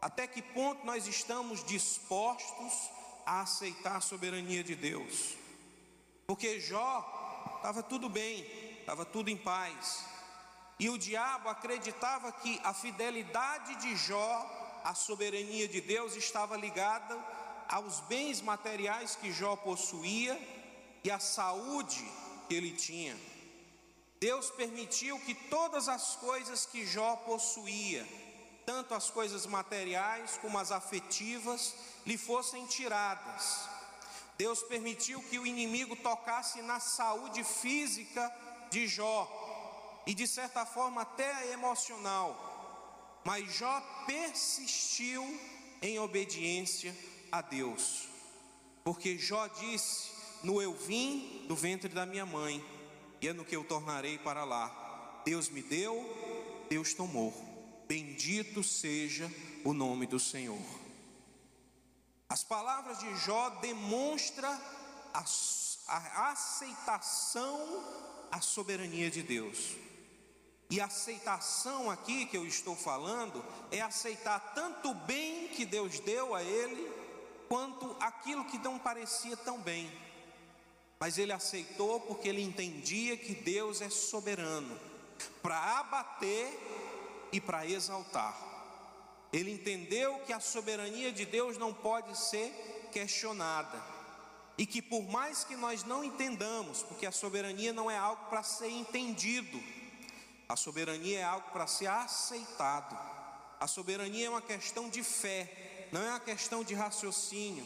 Até 0.00 0.26
que 0.26 0.42
ponto 0.42 0.84
nós 0.84 1.06
estamos 1.06 1.62
dispostos 1.64 2.90
a 3.24 3.42
aceitar 3.42 3.96
a 3.96 4.00
soberania 4.00 4.64
de 4.64 4.74
Deus? 4.74 5.36
Porque 6.26 6.58
Jó 6.58 7.54
estava 7.56 7.84
tudo 7.84 8.08
bem, 8.08 8.44
estava 8.80 9.04
tudo 9.04 9.30
em 9.30 9.36
paz, 9.36 10.04
e 10.76 10.90
o 10.90 10.98
diabo 10.98 11.48
acreditava 11.48 12.32
que 12.32 12.60
a 12.64 12.74
fidelidade 12.74 13.76
de 13.76 13.94
Jó 13.94 14.80
à 14.82 14.92
soberania 14.92 15.68
de 15.68 15.80
Deus 15.80 16.16
estava 16.16 16.56
ligada 16.56 17.16
aos 17.68 18.00
bens 18.00 18.40
materiais 18.40 19.14
que 19.14 19.32
Jó 19.32 19.54
possuía 19.54 20.36
e 21.04 21.10
à 21.12 21.20
saúde 21.20 22.04
que 22.48 22.54
ele 22.54 22.72
tinha. 22.72 23.16
Deus 24.22 24.52
permitiu 24.52 25.18
que 25.18 25.34
todas 25.34 25.88
as 25.88 26.14
coisas 26.14 26.64
que 26.64 26.86
Jó 26.86 27.16
possuía, 27.26 28.06
tanto 28.64 28.94
as 28.94 29.10
coisas 29.10 29.46
materiais 29.46 30.38
como 30.40 30.60
as 30.60 30.70
afetivas, 30.70 31.74
lhe 32.06 32.16
fossem 32.16 32.64
tiradas. 32.66 33.68
Deus 34.38 34.62
permitiu 34.62 35.20
que 35.24 35.40
o 35.40 35.44
inimigo 35.44 35.96
tocasse 35.96 36.62
na 36.62 36.78
saúde 36.78 37.42
física 37.42 38.32
de 38.70 38.86
Jó 38.86 39.26
e 40.06 40.14
de 40.14 40.28
certa 40.28 40.64
forma 40.64 41.02
até 41.02 41.50
emocional. 41.50 42.30
Mas 43.24 43.52
Jó 43.52 43.80
persistiu 44.06 45.24
em 45.82 45.98
obediência 45.98 46.96
a 47.32 47.40
Deus. 47.40 48.06
Porque 48.84 49.18
Jó 49.18 49.48
disse: 49.48 50.12
"No 50.44 50.62
eu 50.62 50.72
vim 50.72 51.44
do 51.48 51.56
ventre 51.56 51.88
da 51.88 52.06
minha 52.06 52.24
mãe, 52.24 52.64
e 53.22 53.28
é 53.28 53.32
no 53.32 53.44
que 53.44 53.54
eu 53.54 53.62
tornarei 53.62 54.18
para 54.18 54.42
lá. 54.42 55.22
Deus 55.24 55.48
me 55.48 55.62
deu, 55.62 55.96
Deus 56.68 56.92
tomou. 56.92 57.32
Bendito 57.86 58.64
seja 58.64 59.30
o 59.64 59.72
nome 59.72 60.06
do 60.06 60.18
Senhor. 60.18 60.60
As 62.28 62.42
palavras 62.42 62.98
de 62.98 63.16
Jó 63.18 63.50
demonstram 63.60 64.50
a, 65.14 65.24
a 65.86 66.30
aceitação 66.32 67.84
à 68.32 68.40
soberania 68.40 69.08
de 69.08 69.22
Deus. 69.22 69.76
E 70.68 70.80
aceitação 70.80 71.90
aqui 71.90 72.26
que 72.26 72.36
eu 72.36 72.44
estou 72.44 72.74
falando 72.74 73.44
é 73.70 73.80
aceitar 73.80 74.52
tanto 74.54 74.90
o 74.90 74.94
bem 74.94 75.48
que 75.48 75.64
Deus 75.64 76.00
deu 76.00 76.34
a 76.34 76.42
ele, 76.42 76.90
quanto 77.48 77.94
aquilo 78.00 78.46
que 78.46 78.58
não 78.58 78.78
parecia 78.80 79.36
tão 79.36 79.60
bem. 79.60 79.88
Mas 81.02 81.18
ele 81.18 81.32
aceitou 81.32 81.98
porque 81.98 82.28
ele 82.28 82.40
entendia 82.40 83.16
que 83.16 83.34
Deus 83.34 83.80
é 83.80 83.90
soberano 83.90 84.78
para 85.42 85.80
abater 85.80 86.56
e 87.32 87.40
para 87.40 87.66
exaltar. 87.66 88.38
Ele 89.32 89.50
entendeu 89.50 90.20
que 90.20 90.32
a 90.32 90.38
soberania 90.38 91.10
de 91.10 91.26
Deus 91.26 91.58
não 91.58 91.74
pode 91.74 92.16
ser 92.16 92.52
questionada. 92.92 93.82
E 94.56 94.64
que 94.64 94.80
por 94.80 95.02
mais 95.02 95.42
que 95.42 95.56
nós 95.56 95.82
não 95.82 96.04
entendamos, 96.04 96.84
porque 96.84 97.04
a 97.04 97.10
soberania 97.10 97.72
não 97.72 97.90
é 97.90 97.98
algo 97.98 98.26
para 98.26 98.44
ser 98.44 98.70
entendido, 98.70 99.60
a 100.48 100.54
soberania 100.54 101.18
é 101.18 101.24
algo 101.24 101.50
para 101.50 101.66
ser 101.66 101.88
aceitado. 101.88 102.96
A 103.58 103.66
soberania 103.66 104.26
é 104.26 104.30
uma 104.30 104.40
questão 104.40 104.88
de 104.88 105.02
fé, 105.02 105.71
não 105.92 106.02
é 106.02 106.08
uma 106.08 106.20
questão 106.20 106.64
de 106.64 106.74
raciocínio. 106.74 107.64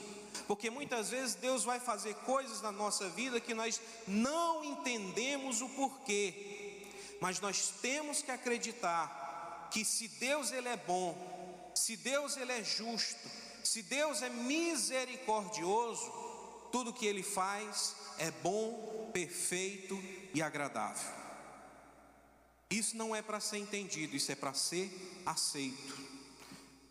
Porque 0.49 0.69
muitas 0.69 1.11
vezes 1.11 1.37
Deus 1.37 1.65
vai 1.65 1.81
fazer 1.81 2.15
coisas 2.17 2.61
na 2.61 2.73
nossa 2.73 3.09
vida 3.09 3.41
que 3.41 3.55
nós 3.55 3.81
não 4.07 4.65
entendemos 4.65 5.63
o 5.63 5.69
porquê. 5.71 6.85
Mas 7.21 7.41
nós 7.41 7.73
temos 7.81 8.21
que 8.21 8.31
acreditar 8.31 9.69
que 9.71 9.85
se 9.85 10.09
Deus 10.09 10.53
ele 10.53 10.69
é 10.69 10.77
bom, 10.77 11.73
se 11.75 11.97
Deus 11.97 12.37
ele 12.37 12.53
é 12.53 12.63
justo, 12.63 13.29
se 13.65 13.83
Deus 13.83 14.23
é 14.23 14.29
misericordioso, 14.29 16.13
tudo 16.71 16.93
que 16.93 17.07
ele 17.07 17.23
faz 17.23 17.95
é 18.19 18.31
bom, 18.31 19.11
perfeito 19.13 19.99
e 20.35 20.43
agradável. 20.43 21.13
Isso 22.71 22.97
não 22.97 23.15
é 23.15 23.23
para 23.23 23.39
ser 23.41 23.59
entendido, 23.59 24.17
isso 24.17 24.33
é 24.33 24.35
para 24.35 24.53
ser 24.53 24.91
aceito. 25.25 26.06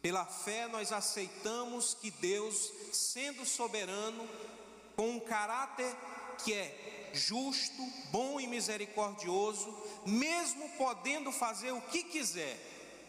Pela 0.06 0.24
fé 0.24 0.68
nós 0.68 0.92
aceitamos 0.92 1.98
que 2.00 2.12
Deus, 2.12 2.72
sendo 2.94 3.44
soberano, 3.44 4.30
com 4.96 5.10
um 5.10 5.20
caráter 5.20 5.92
que 6.44 6.54
é 6.54 7.10
justo, 7.12 7.82
bom 8.12 8.40
e 8.40 8.46
misericordioso, 8.46 9.76
mesmo 10.06 10.70
podendo 10.78 11.32
fazer 11.32 11.72
o 11.72 11.82
que 11.82 12.04
quiser, 12.04 12.56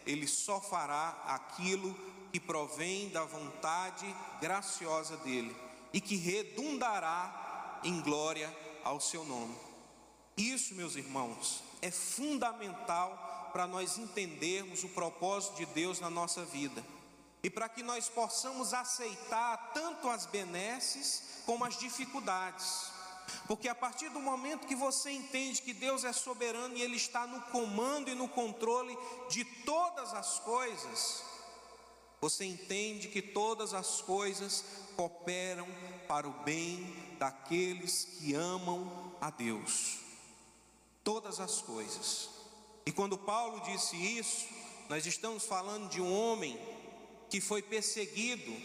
ele 0.07 0.25
só 0.25 0.59
fará 0.59 1.09
aquilo 1.27 1.95
que 2.33 2.39
provém 2.39 3.09
da 3.09 3.23
vontade 3.25 4.07
graciosa 4.41 5.17
dele 5.17 5.55
e 5.93 6.01
que 6.01 6.15
redundará 6.15 7.79
em 7.83 8.01
glória 8.01 8.51
ao 8.83 8.99
seu 8.99 9.23
nome. 9.23 9.55
Isso, 10.35 10.73
meus 10.73 10.95
irmãos, 10.95 11.61
é 11.79 11.91
fundamental 11.91 13.26
para 13.57 13.65
nós 13.65 13.97
entendermos 13.97 14.83
o 14.83 14.89
propósito 14.89 15.55
de 15.55 15.65
Deus 15.65 15.99
na 15.99 16.11
nossa 16.11 16.45
vida 16.45 16.85
e 17.41 17.49
para 17.49 17.67
que 17.67 17.81
nós 17.81 18.07
possamos 18.07 18.71
aceitar 18.71 19.71
tanto 19.73 20.07
as 20.09 20.27
benesses 20.27 21.41
como 21.43 21.65
as 21.65 21.75
dificuldades. 21.79 22.91
Porque 23.47 23.67
a 23.67 23.73
partir 23.73 24.09
do 24.09 24.19
momento 24.19 24.67
que 24.67 24.75
você 24.75 25.09
entende 25.09 25.63
que 25.63 25.73
Deus 25.73 26.03
é 26.03 26.13
soberano 26.13 26.77
e 26.77 26.83
Ele 26.83 26.97
está 26.97 27.25
no 27.25 27.41
comando 27.45 28.11
e 28.11 28.13
no 28.13 28.29
controle 28.29 28.95
de 29.27 29.43
todas 29.43 30.13
as 30.13 30.37
coisas, 30.37 31.23
você 32.21 32.45
entende 32.45 33.07
que 33.07 33.23
todas 33.23 33.73
as 33.73 34.01
coisas 34.03 34.63
cooperam 34.95 35.67
para 36.07 36.27
o 36.27 36.43
bem 36.43 36.95
daqueles 37.17 38.05
que 38.05 38.35
amam 38.35 39.15
a 39.19 39.31
Deus. 39.31 39.97
Todas 41.03 41.39
as 41.39 41.59
coisas. 41.59 42.36
E 42.87 42.91
quando 42.93 43.17
Paulo 43.17 43.59
disse 43.65 43.97
isso, 43.97 44.47
nós 44.87 45.05
estamos 45.05 45.43
falando 45.43 45.89
de 45.89 45.99
um 45.99 46.09
homem 46.09 46.57
que 47.29 47.41
foi 47.41 47.61
perseguido 47.61 48.55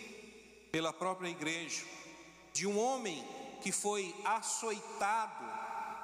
pela 0.70 0.92
própria 0.92 1.28
igreja, 1.28 1.84
de 2.52 2.64
um 2.64 2.78
homem 2.78 3.20
que 3.62 3.72
foi 3.72 4.14
açoitado 4.24 5.44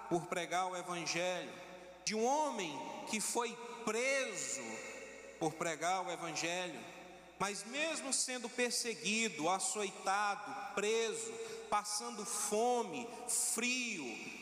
por 0.08 0.26
pregar 0.26 0.66
o 0.66 0.76
Evangelho, 0.76 1.52
de 2.04 2.16
um 2.16 2.24
homem 2.24 2.76
que 3.08 3.20
foi 3.20 3.56
preso 3.84 4.62
por 5.38 5.52
pregar 5.52 6.04
o 6.04 6.10
Evangelho, 6.10 6.80
mas 7.38 7.62
mesmo 7.66 8.12
sendo 8.12 8.48
perseguido, 8.48 9.48
açoitado, 9.48 10.74
preso, 10.74 11.32
passando 11.70 12.26
fome, 12.26 13.08
frio, 13.28 14.37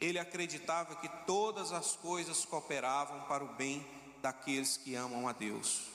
ele 0.00 0.18
acreditava 0.18 0.96
que 0.96 1.08
todas 1.26 1.72
as 1.72 1.94
coisas 1.94 2.44
cooperavam 2.44 3.22
para 3.22 3.44
o 3.44 3.54
bem 3.54 3.86
daqueles 4.22 4.76
que 4.76 4.94
amam 4.94 5.28
a 5.28 5.32
Deus. 5.32 5.88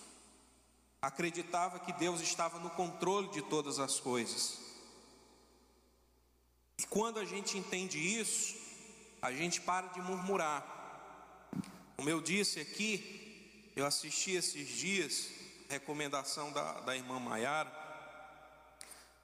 Acreditava 1.01 1.79
que 1.79 1.91
Deus 1.93 2.21
estava 2.21 2.59
no 2.59 2.69
controle 2.69 3.29
de 3.29 3.41
todas 3.41 3.79
as 3.79 3.99
coisas. 3.99 4.59
E 6.77 6.85
quando 6.87 7.19
a 7.19 7.25
gente 7.25 7.57
entende 7.57 7.97
isso, 7.97 8.55
a 9.21 9.31
gente 9.31 9.61
para 9.61 9.87
de 9.87 10.01
murmurar. 10.01 10.63
Como 11.95 12.09
eu 12.09 12.21
disse 12.21 12.59
aqui, 12.59 13.71
eu 13.75 13.85
assisti 13.85 14.31
esses 14.31 14.67
dias, 14.67 15.29
recomendação 15.69 16.51
da, 16.51 16.81
da 16.81 16.95
irmã 16.95 17.19
Maiara, 17.19 17.71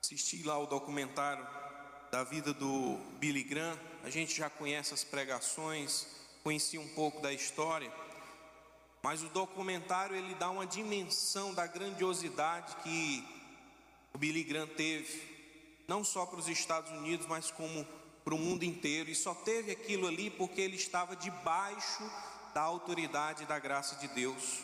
assisti 0.02 0.42
lá 0.44 0.58
o 0.58 0.66
documentário 0.66 1.48
da 2.12 2.24
vida 2.24 2.54
do 2.54 2.98
Billy 3.20 3.44
Graham, 3.44 3.78
a 4.04 4.10
gente 4.10 4.36
já 4.36 4.50
conhece 4.50 4.94
as 4.94 5.04
pregações, 5.04 6.08
conheci 6.44 6.78
um 6.78 6.88
pouco 6.90 7.22
da 7.22 7.32
história, 7.32 7.92
mas 9.02 9.24
o 9.24 9.30
documentário 9.30 10.16
ele 10.16 10.36
dá 10.36 10.50
uma 10.50 10.66
dimensão 10.66 11.54
da 11.54 11.66
grandiosidade 11.66 12.76
que 12.84 13.24
o 14.14 14.18
Billy 14.18 14.44
Graham 14.44 14.68
teve 14.68 15.32
não 15.88 16.06
só 16.06 16.26
para 16.26 16.40
os 16.40 16.48
Estados 16.48 16.90
Unidos, 16.92 17.28
mas 17.28 17.52
como 17.52 17.86
para 18.24 18.34
o 18.34 18.38
mundo 18.38 18.64
inteiro, 18.64 19.10
e 19.10 19.16
só 19.16 19.34
teve 19.34 19.72
aquilo 19.72 20.08
ali 20.08 20.30
porque 20.30 20.62
ele 20.62 20.78
estava 20.78 21.18
debaixo 21.18 22.10
da 22.54 22.62
autoridade 22.62 23.44
e 23.44 23.46
da 23.46 23.60
graça 23.60 23.96
de 23.98 24.08
Deus, 24.08 24.60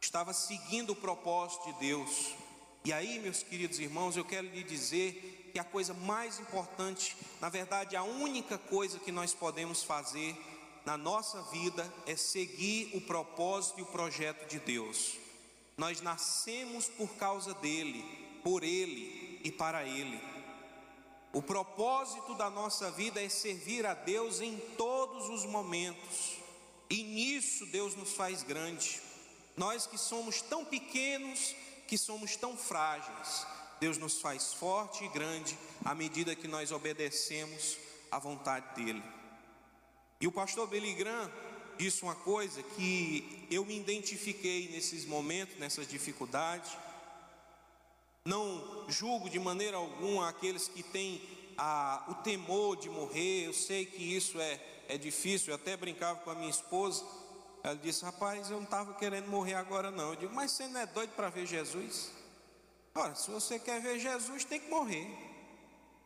estava 0.00 0.32
seguindo 0.32 0.90
o 0.90 0.96
propósito 0.96 1.72
de 1.72 1.80
Deus. 1.80 2.34
E 2.82 2.92
aí, 2.92 3.18
meus 3.18 3.42
queridos 3.42 3.78
irmãos, 3.78 4.16
eu 4.16 4.24
quero 4.24 4.46
lhe 4.48 4.62
dizer 4.62 5.31
que 5.52 5.58
a 5.58 5.64
coisa 5.64 5.92
mais 5.94 6.38
importante, 6.40 7.16
na 7.40 7.48
verdade, 7.48 7.96
a 7.96 8.02
única 8.02 8.56
coisa 8.56 8.98
que 8.98 9.12
nós 9.12 9.34
podemos 9.34 9.82
fazer 9.82 10.36
na 10.84 10.96
nossa 10.96 11.42
vida 11.50 11.92
é 12.06 12.16
seguir 12.16 12.96
o 12.96 13.00
propósito 13.00 13.80
e 13.80 13.82
o 13.82 13.86
projeto 13.86 14.48
de 14.48 14.58
Deus. 14.58 15.16
Nós 15.76 16.00
nascemos 16.00 16.88
por 16.88 17.08
causa 17.16 17.54
dele, 17.54 18.02
por 18.42 18.62
ele, 18.62 19.22
e 19.44 19.50
para 19.50 19.84
Ele. 19.84 20.20
O 21.32 21.42
propósito 21.42 22.34
da 22.34 22.50
nossa 22.50 22.90
vida 22.90 23.22
é 23.22 23.28
servir 23.28 23.86
a 23.86 23.94
Deus 23.94 24.40
em 24.40 24.58
todos 24.76 25.28
os 25.30 25.46
momentos, 25.46 26.36
e 26.90 27.02
nisso 27.02 27.66
Deus 27.66 27.94
nos 27.94 28.12
faz 28.12 28.42
grande. 28.42 29.00
Nós 29.56 29.86
que 29.86 29.96
somos 29.96 30.42
tão 30.42 30.64
pequenos, 30.64 31.54
que 31.88 31.96
somos 31.96 32.36
tão 32.36 32.56
frágeis, 32.56 33.46
Deus 33.82 33.98
nos 33.98 34.20
faz 34.20 34.54
forte 34.54 35.02
e 35.02 35.08
grande 35.08 35.58
à 35.84 35.92
medida 35.92 36.36
que 36.36 36.46
nós 36.46 36.70
obedecemos 36.70 37.76
à 38.12 38.18
vontade 38.20 38.64
dEle. 38.76 39.02
E 40.20 40.26
o 40.28 40.30
pastor 40.30 40.68
Beligram 40.68 41.28
disse 41.76 42.04
uma 42.04 42.14
coisa 42.14 42.62
que 42.62 43.44
eu 43.50 43.64
me 43.64 43.76
identifiquei 43.76 44.68
nesses 44.68 45.04
momentos, 45.04 45.58
nessas 45.58 45.88
dificuldades 45.88 46.70
não 48.24 48.84
julgo 48.88 49.28
de 49.28 49.40
maneira 49.40 49.78
alguma 49.78 50.28
aqueles 50.28 50.68
que 50.68 50.84
têm 50.84 51.20
o 52.06 52.14
temor 52.22 52.76
de 52.76 52.88
morrer. 52.88 53.46
Eu 53.46 53.52
sei 53.52 53.84
que 53.84 54.00
isso 54.00 54.40
é, 54.40 54.60
é 54.88 54.96
difícil. 54.96 55.48
Eu 55.48 55.56
até 55.56 55.76
brincava 55.76 56.20
com 56.20 56.30
a 56.30 56.36
minha 56.36 56.50
esposa. 56.50 57.04
Ela 57.64 57.74
disse: 57.74 58.04
Rapaz, 58.04 58.48
eu 58.48 58.58
não 58.58 58.64
estava 58.64 58.94
querendo 58.94 59.26
morrer 59.26 59.54
agora, 59.54 59.90
não. 59.90 60.10
Eu 60.10 60.16
digo: 60.16 60.32
Mas 60.32 60.52
você 60.52 60.68
não 60.68 60.80
é 60.80 60.86
doido 60.86 61.10
para 61.16 61.30
ver 61.30 61.46
Jesus? 61.46 62.21
Ora, 62.94 63.14
se 63.14 63.30
você 63.30 63.58
quer 63.58 63.80
ver 63.80 63.98
Jesus, 63.98 64.44
tem 64.44 64.60
que 64.60 64.68
morrer. 64.68 65.08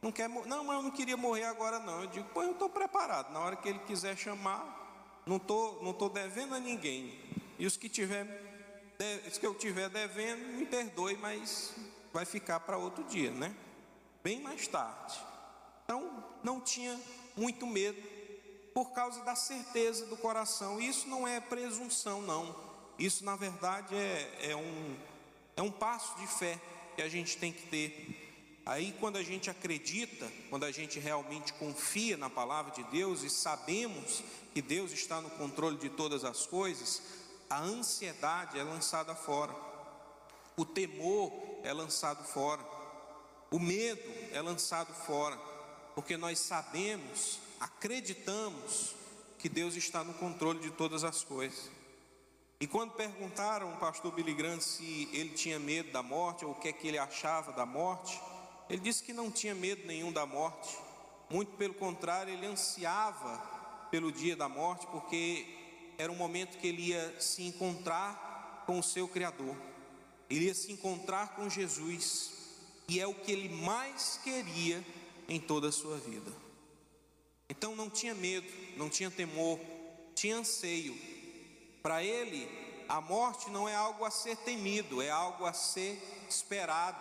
Não 0.00 0.12
quer 0.12 0.28
Não, 0.28 0.64
mas 0.64 0.76
eu 0.76 0.82
não 0.82 0.90
queria 0.90 1.16
morrer 1.16 1.44
agora, 1.44 1.78
não. 1.80 2.02
Eu 2.02 2.06
digo: 2.08 2.28
Pois 2.32 2.46
eu 2.46 2.52
estou 2.52 2.68
preparado. 2.68 3.32
Na 3.32 3.40
hora 3.40 3.56
que 3.56 3.68
ele 3.68 3.80
quiser 3.80 4.16
chamar, 4.16 5.22
não 5.26 5.36
estou 5.36 5.82
não 5.82 5.92
tô 5.92 6.08
devendo 6.08 6.54
a 6.54 6.60
ninguém. 6.60 7.18
E 7.58 7.66
os 7.66 7.76
que 7.76 7.88
tiver, 7.88 8.24
os 9.26 9.36
que 9.38 9.46
eu 9.46 9.54
tiver 9.54 9.88
devendo, 9.88 10.58
me 10.58 10.66
perdoe, 10.66 11.16
mas 11.16 11.74
vai 12.12 12.24
ficar 12.24 12.60
para 12.60 12.76
outro 12.78 13.02
dia, 13.04 13.30
né? 13.30 13.54
Bem 14.22 14.40
mais 14.40 14.68
tarde. 14.68 15.18
Então, 15.84 16.24
não 16.42 16.60
tinha 16.60 17.00
muito 17.36 17.66
medo 17.66 18.00
por 18.72 18.92
causa 18.92 19.24
da 19.24 19.34
certeza 19.34 20.06
do 20.06 20.16
coração. 20.16 20.80
Isso 20.80 21.08
não 21.08 21.26
é 21.26 21.40
presunção, 21.40 22.20
não. 22.22 22.54
Isso, 22.98 23.24
na 23.24 23.34
verdade, 23.34 23.94
é, 23.94 24.50
é, 24.50 24.56
um, 24.56 24.96
é 25.56 25.62
um 25.62 25.70
passo 25.70 26.16
de 26.18 26.26
fé 26.26 26.60
que 26.96 27.02
a 27.02 27.08
gente 27.08 27.36
tem 27.36 27.52
que 27.52 27.66
ter. 27.66 28.62
Aí, 28.64 28.92
quando 28.98 29.16
a 29.16 29.22
gente 29.22 29.48
acredita, 29.48 30.26
quando 30.50 30.64
a 30.64 30.72
gente 30.72 30.98
realmente 30.98 31.52
confia 31.52 32.16
na 32.16 32.28
palavra 32.28 32.72
de 32.72 32.82
Deus 32.90 33.22
e 33.22 33.30
sabemos 33.30 34.24
que 34.52 34.60
Deus 34.60 34.90
está 34.90 35.20
no 35.20 35.30
controle 35.30 35.76
de 35.76 35.90
todas 35.90 36.24
as 36.24 36.46
coisas, 36.46 37.00
a 37.48 37.60
ansiedade 37.60 38.58
é 38.58 38.62
lançada 38.64 39.14
fora, 39.14 39.54
o 40.56 40.64
temor 40.64 41.32
é 41.62 41.72
lançado 41.72 42.24
fora, 42.24 42.64
o 43.52 43.58
medo 43.58 44.02
é 44.32 44.40
lançado 44.40 44.92
fora, 44.92 45.36
porque 45.94 46.16
nós 46.16 46.38
sabemos, 46.40 47.38
acreditamos 47.60 48.94
que 49.38 49.48
Deus 49.48 49.76
está 49.76 50.02
no 50.02 50.14
controle 50.14 50.58
de 50.58 50.70
todas 50.70 51.04
as 51.04 51.22
coisas. 51.22 51.75
E 52.58 52.66
quando 52.66 52.92
perguntaram 52.92 53.70
ao 53.70 53.76
pastor 53.76 54.12
Billy 54.12 54.32
Graham 54.32 54.60
se 54.60 55.08
ele 55.12 55.30
tinha 55.30 55.58
medo 55.58 55.92
da 55.92 56.02
morte 56.02 56.44
ou 56.44 56.52
o 56.52 56.54
que 56.54 56.68
é 56.68 56.72
que 56.72 56.88
ele 56.88 56.96
achava 56.96 57.52
da 57.52 57.66
morte, 57.66 58.18
ele 58.70 58.80
disse 58.80 59.02
que 59.02 59.12
não 59.12 59.30
tinha 59.30 59.54
medo 59.54 59.86
nenhum 59.86 60.10
da 60.10 60.24
morte, 60.24 60.74
muito 61.28 61.52
pelo 61.56 61.74
contrário, 61.74 62.32
ele 62.32 62.46
ansiava 62.46 63.36
pelo 63.90 64.10
dia 64.10 64.34
da 64.34 64.48
morte, 64.48 64.86
porque 64.86 65.46
era 65.98 66.10
um 66.10 66.16
momento 66.16 66.58
que 66.58 66.66
ele 66.66 66.88
ia 66.88 67.20
se 67.20 67.42
encontrar 67.42 68.64
com 68.66 68.78
o 68.78 68.82
seu 68.82 69.06
Criador, 69.06 69.54
ele 70.30 70.46
ia 70.46 70.54
se 70.54 70.72
encontrar 70.72 71.36
com 71.36 71.48
Jesus, 71.50 72.32
e 72.88 73.00
é 73.00 73.06
o 73.06 73.14
que 73.14 73.32
ele 73.32 73.48
mais 73.48 74.18
queria 74.22 74.84
em 75.28 75.40
toda 75.40 75.68
a 75.68 75.72
sua 75.72 75.98
vida. 75.98 76.32
Então 77.48 77.76
não 77.76 77.90
tinha 77.90 78.14
medo, 78.14 78.46
não 78.76 78.88
tinha 78.88 79.10
temor, 79.10 79.58
tinha 80.14 80.38
anseio. 80.38 81.15
Para 81.86 82.02
ele, 82.02 82.50
a 82.88 83.00
morte 83.00 83.48
não 83.48 83.68
é 83.68 83.74
algo 83.76 84.04
a 84.04 84.10
ser 84.10 84.36
temido, 84.38 85.00
é 85.00 85.08
algo 85.08 85.46
a 85.46 85.52
ser 85.52 86.02
esperado 86.28 86.98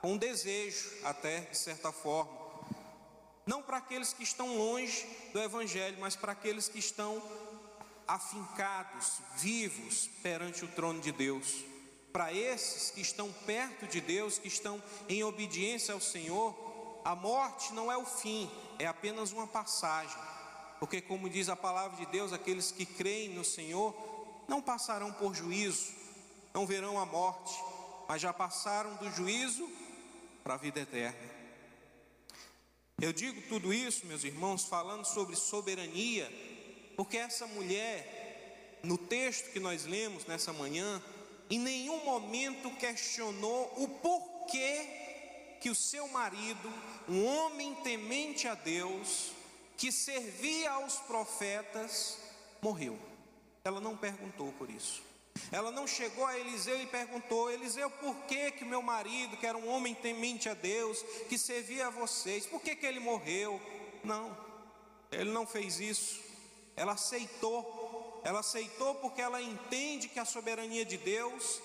com 0.00 0.16
desejo, 0.16 0.90
até 1.04 1.40
de 1.40 1.58
certa 1.58 1.92
forma. 1.92 2.32
Não 3.44 3.62
para 3.62 3.76
aqueles 3.76 4.14
que 4.14 4.22
estão 4.22 4.56
longe 4.56 5.06
do 5.34 5.38
Evangelho, 5.38 5.98
mas 6.00 6.16
para 6.16 6.32
aqueles 6.32 6.66
que 6.66 6.78
estão 6.78 7.22
afincados, 8.08 9.18
vivos 9.36 10.08
perante 10.22 10.64
o 10.64 10.68
trono 10.68 11.02
de 11.02 11.12
Deus. 11.12 11.62
Para 12.10 12.32
esses 12.32 12.90
que 12.90 13.02
estão 13.02 13.30
perto 13.44 13.86
de 13.86 14.00
Deus, 14.00 14.38
que 14.38 14.48
estão 14.48 14.82
em 15.10 15.22
obediência 15.22 15.92
ao 15.92 16.00
Senhor, 16.00 17.02
a 17.04 17.14
morte 17.14 17.74
não 17.74 17.92
é 17.92 17.98
o 17.98 18.06
fim, 18.06 18.50
é 18.78 18.86
apenas 18.86 19.30
uma 19.30 19.46
passagem. 19.46 20.29
Porque, 20.80 21.02
como 21.02 21.28
diz 21.28 21.50
a 21.50 21.54
palavra 21.54 21.98
de 21.98 22.10
Deus, 22.10 22.32
aqueles 22.32 22.72
que 22.72 22.86
creem 22.86 23.28
no 23.28 23.44
Senhor 23.44 23.94
não 24.48 24.62
passarão 24.62 25.12
por 25.12 25.34
juízo, 25.34 25.92
não 26.54 26.66
verão 26.66 26.98
a 26.98 27.04
morte, 27.04 27.54
mas 28.08 28.22
já 28.22 28.32
passaram 28.32 28.96
do 28.96 29.10
juízo 29.12 29.68
para 30.42 30.54
a 30.54 30.56
vida 30.56 30.80
eterna. 30.80 31.30
Eu 32.98 33.12
digo 33.12 33.40
tudo 33.42 33.72
isso, 33.72 34.06
meus 34.06 34.24
irmãos, 34.24 34.64
falando 34.64 35.04
sobre 35.04 35.36
soberania, 35.36 36.30
porque 36.96 37.18
essa 37.18 37.46
mulher, 37.46 38.78
no 38.82 38.96
texto 38.96 39.52
que 39.52 39.60
nós 39.60 39.84
lemos 39.84 40.24
nessa 40.26 40.52
manhã, 40.52 41.02
em 41.50 41.58
nenhum 41.58 42.04
momento 42.04 42.70
questionou 42.76 43.72
o 43.76 43.86
porquê 43.86 45.58
que 45.60 45.68
o 45.68 45.74
seu 45.74 46.08
marido, 46.08 46.72
um 47.06 47.24
homem 47.24 47.74
temente 47.76 48.48
a 48.48 48.54
Deus, 48.54 49.32
que 49.80 49.90
servia 49.90 50.72
aos 50.72 50.96
profetas, 50.96 52.18
morreu. 52.60 52.98
Ela 53.64 53.80
não 53.80 53.96
perguntou 53.96 54.52
por 54.58 54.68
isso. 54.68 55.02
Ela 55.50 55.70
não 55.70 55.86
chegou 55.86 56.26
a 56.26 56.38
Eliseu 56.38 56.78
e 56.82 56.86
perguntou: 56.86 57.50
Eliseu, 57.50 57.88
por 57.88 58.14
que 58.26 58.50
que 58.50 58.64
meu 58.64 58.82
marido, 58.82 59.38
que 59.38 59.46
era 59.46 59.56
um 59.56 59.66
homem 59.70 59.94
temente 59.94 60.50
a 60.50 60.54
Deus, 60.54 61.02
que 61.30 61.38
servia 61.38 61.86
a 61.86 61.90
vocês, 61.90 62.44
por 62.44 62.60
que 62.60 62.76
que 62.76 62.84
ele 62.84 63.00
morreu? 63.00 63.58
Não, 64.04 64.36
ele 65.10 65.30
não 65.30 65.46
fez 65.46 65.80
isso. 65.80 66.20
Ela 66.76 66.92
aceitou, 66.92 68.20
ela 68.22 68.40
aceitou 68.40 68.96
porque 68.96 69.22
ela 69.22 69.40
entende 69.40 70.08
que 70.08 70.20
a 70.20 70.26
soberania 70.26 70.84
de 70.84 70.98
Deus 70.98 71.58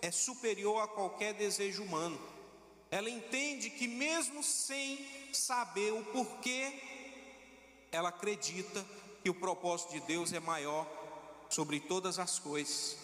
é 0.00 0.12
superior 0.12 0.84
a 0.84 0.86
qualquer 0.86 1.34
desejo 1.34 1.82
humano. 1.82 2.20
Ela 2.92 3.10
entende 3.10 3.70
que, 3.70 3.88
mesmo 3.88 4.40
sem 4.40 5.04
saber 5.32 5.92
o 5.92 6.04
porquê, 6.04 6.95
ela 7.92 8.10
acredita 8.10 8.84
que 9.22 9.30
o 9.30 9.34
propósito 9.34 9.92
de 9.92 10.00
Deus 10.00 10.32
é 10.32 10.40
maior 10.40 10.86
sobre 11.48 11.80
todas 11.80 12.18
as 12.18 12.38
coisas. 12.38 12.96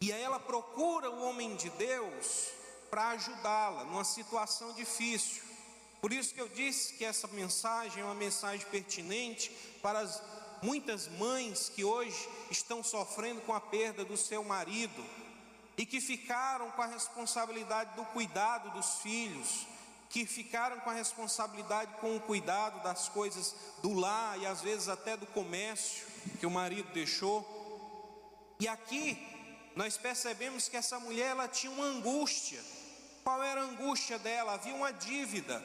E 0.00 0.12
aí 0.12 0.22
ela 0.22 0.38
procura 0.38 1.10
o 1.10 1.22
homem 1.22 1.56
de 1.56 1.70
Deus 1.70 2.48
para 2.90 3.10
ajudá-la 3.10 3.84
numa 3.84 4.04
situação 4.04 4.72
difícil. 4.74 5.42
Por 6.00 6.12
isso 6.12 6.34
que 6.34 6.40
eu 6.40 6.48
disse 6.48 6.94
que 6.94 7.04
essa 7.04 7.26
mensagem 7.28 8.02
é 8.02 8.04
uma 8.04 8.14
mensagem 8.14 8.66
pertinente 8.66 9.50
para 9.82 10.00
as 10.00 10.22
muitas 10.62 11.08
mães 11.08 11.68
que 11.68 11.84
hoje 11.84 12.28
estão 12.50 12.82
sofrendo 12.82 13.40
com 13.42 13.54
a 13.54 13.60
perda 13.60 14.04
do 14.04 14.16
seu 14.16 14.44
marido 14.44 15.04
e 15.76 15.84
que 15.84 16.00
ficaram 16.00 16.70
com 16.70 16.82
a 16.82 16.86
responsabilidade 16.86 17.94
do 17.96 18.04
cuidado 18.06 18.70
dos 18.70 19.00
filhos, 19.00 19.66
que 20.08 20.24
ficaram 20.26 20.80
com 20.80 20.90
a 20.90 20.94
responsabilidade 20.94 21.92
com 22.00 22.16
o 22.16 22.20
cuidado 22.20 22.82
das 22.82 23.08
coisas 23.08 23.54
do 23.82 23.92
lar 23.92 24.38
e 24.38 24.46
às 24.46 24.60
vezes 24.60 24.88
até 24.88 25.16
do 25.16 25.26
comércio 25.26 26.06
que 26.38 26.46
o 26.46 26.50
marido 26.50 26.92
deixou. 26.92 27.44
E 28.58 28.68
aqui 28.68 29.18
nós 29.74 29.96
percebemos 29.96 30.68
que 30.68 30.76
essa 30.76 30.98
mulher 30.98 31.30
ela 31.30 31.48
tinha 31.48 31.72
uma 31.72 31.84
angústia. 31.84 32.62
Qual 33.22 33.42
era 33.42 33.60
a 33.60 33.64
angústia 33.64 34.18
dela? 34.18 34.54
Havia 34.54 34.74
uma 34.74 34.92
dívida. 34.92 35.62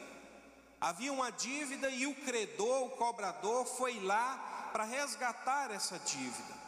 Havia 0.80 1.14
uma 1.14 1.32
dívida 1.32 1.90
e 1.90 2.08
o 2.08 2.16
credor, 2.16 2.86
o 2.86 2.90
cobrador, 2.90 3.66
foi 3.66 4.00
lá 4.00 4.70
para 4.74 4.84
resgatar 4.84 5.72
essa 5.72 6.00
dívida. 6.00 6.62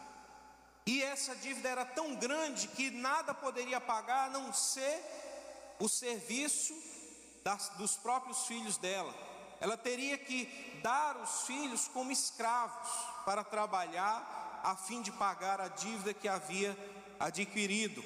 E 0.86 1.02
essa 1.02 1.36
dívida 1.36 1.70
era 1.70 1.86
tão 1.86 2.16
grande 2.16 2.68
que 2.68 2.92
nada 2.92 3.34
poderia 3.34 3.82
pagar 3.82 4.28
a 4.28 4.30
não 4.30 4.54
ser 4.54 5.02
o 5.80 5.90
serviço 5.90 6.74
das, 7.44 7.70
dos 7.78 7.96
próprios 7.96 8.46
filhos 8.46 8.78
dela. 8.78 9.14
Ela 9.60 9.78
teria 9.78 10.18
que 10.18 10.46
dar 10.84 11.18
os 11.18 11.44
filhos 11.44 11.88
como 11.88 12.12
escravos 12.12 12.90
para 13.26 13.44
trabalhar 13.44 14.62
a 14.64 14.76
fim 14.76 15.02
de 15.02 15.12
pagar 15.12 15.60
a 15.62 15.68
dívida 15.68 16.14
que 16.14 16.28
havia 16.28 16.78
adquirido. 17.20 18.04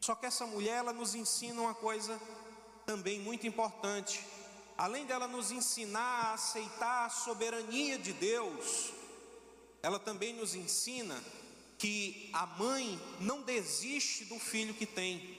Só 0.00 0.14
que 0.14 0.26
essa 0.26 0.46
mulher 0.46 0.78
ela 0.78 0.92
nos 0.92 1.14
ensina 1.14 1.60
uma 1.60 1.74
coisa 1.74 2.20
também 2.86 3.20
muito 3.20 3.46
importante. 3.46 4.24
Além 4.76 5.04
dela 5.04 5.26
nos 5.26 5.50
ensinar 5.50 6.26
a 6.26 6.32
aceitar 6.34 7.06
a 7.06 7.10
soberania 7.10 7.98
de 7.98 8.12
Deus, 8.12 8.92
ela 9.82 9.98
também 9.98 10.32
nos 10.32 10.54
ensina 10.54 11.22
que 11.76 12.30
a 12.32 12.46
mãe 12.46 13.00
não 13.20 13.42
desiste 13.42 14.24
do 14.24 14.38
filho 14.38 14.74
que 14.74 14.86
tem. 14.86 15.37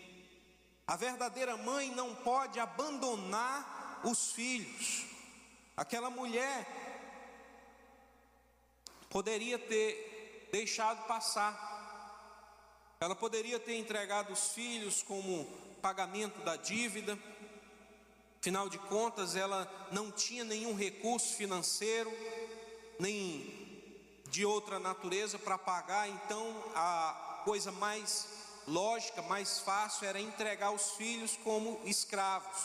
A 0.89 0.95
verdadeira 0.95 1.55
mãe 1.55 1.91
não 1.91 2.15
pode 2.15 2.59
abandonar 2.59 4.01
os 4.03 4.31
filhos. 4.31 5.05
Aquela 5.77 6.09
mulher 6.09 6.65
poderia 9.09 9.59
ter 9.59 10.49
deixado 10.51 11.05
passar 11.07 11.79
ela 13.01 13.15
poderia 13.15 13.57
ter 13.57 13.75
entregado 13.75 14.33
os 14.33 14.49
filhos 14.49 15.01
como 15.01 15.45
pagamento 15.81 16.41
da 16.41 16.57
dívida, 16.57 17.17
afinal 18.41 18.67
de 18.67 18.77
contas, 18.77 19.37
ela 19.37 19.71
não 19.89 20.11
tinha 20.11 20.43
nenhum 20.43 20.75
recurso 20.75 21.33
financeiro, 21.35 22.11
nem 22.99 24.19
de 24.29 24.45
outra 24.45 24.79
natureza 24.79 25.39
para 25.39 25.57
pagar, 25.57 26.09
então 26.09 26.45
a 26.75 27.41
coisa 27.45 27.71
mais 27.71 28.27
lógica, 28.67 29.21
mais 29.23 29.59
fácil 29.59 30.07
era 30.07 30.19
entregar 30.19 30.71
os 30.71 30.91
filhos 30.91 31.37
como 31.43 31.79
escravos, 31.85 32.57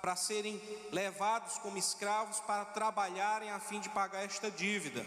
para 0.00 0.16
serem 0.16 0.60
levados 0.90 1.58
como 1.58 1.78
escravos 1.78 2.40
para 2.40 2.64
trabalharem 2.64 3.50
a 3.50 3.60
fim 3.60 3.78
de 3.78 3.88
pagar 3.88 4.24
esta 4.24 4.50
dívida. 4.50 5.06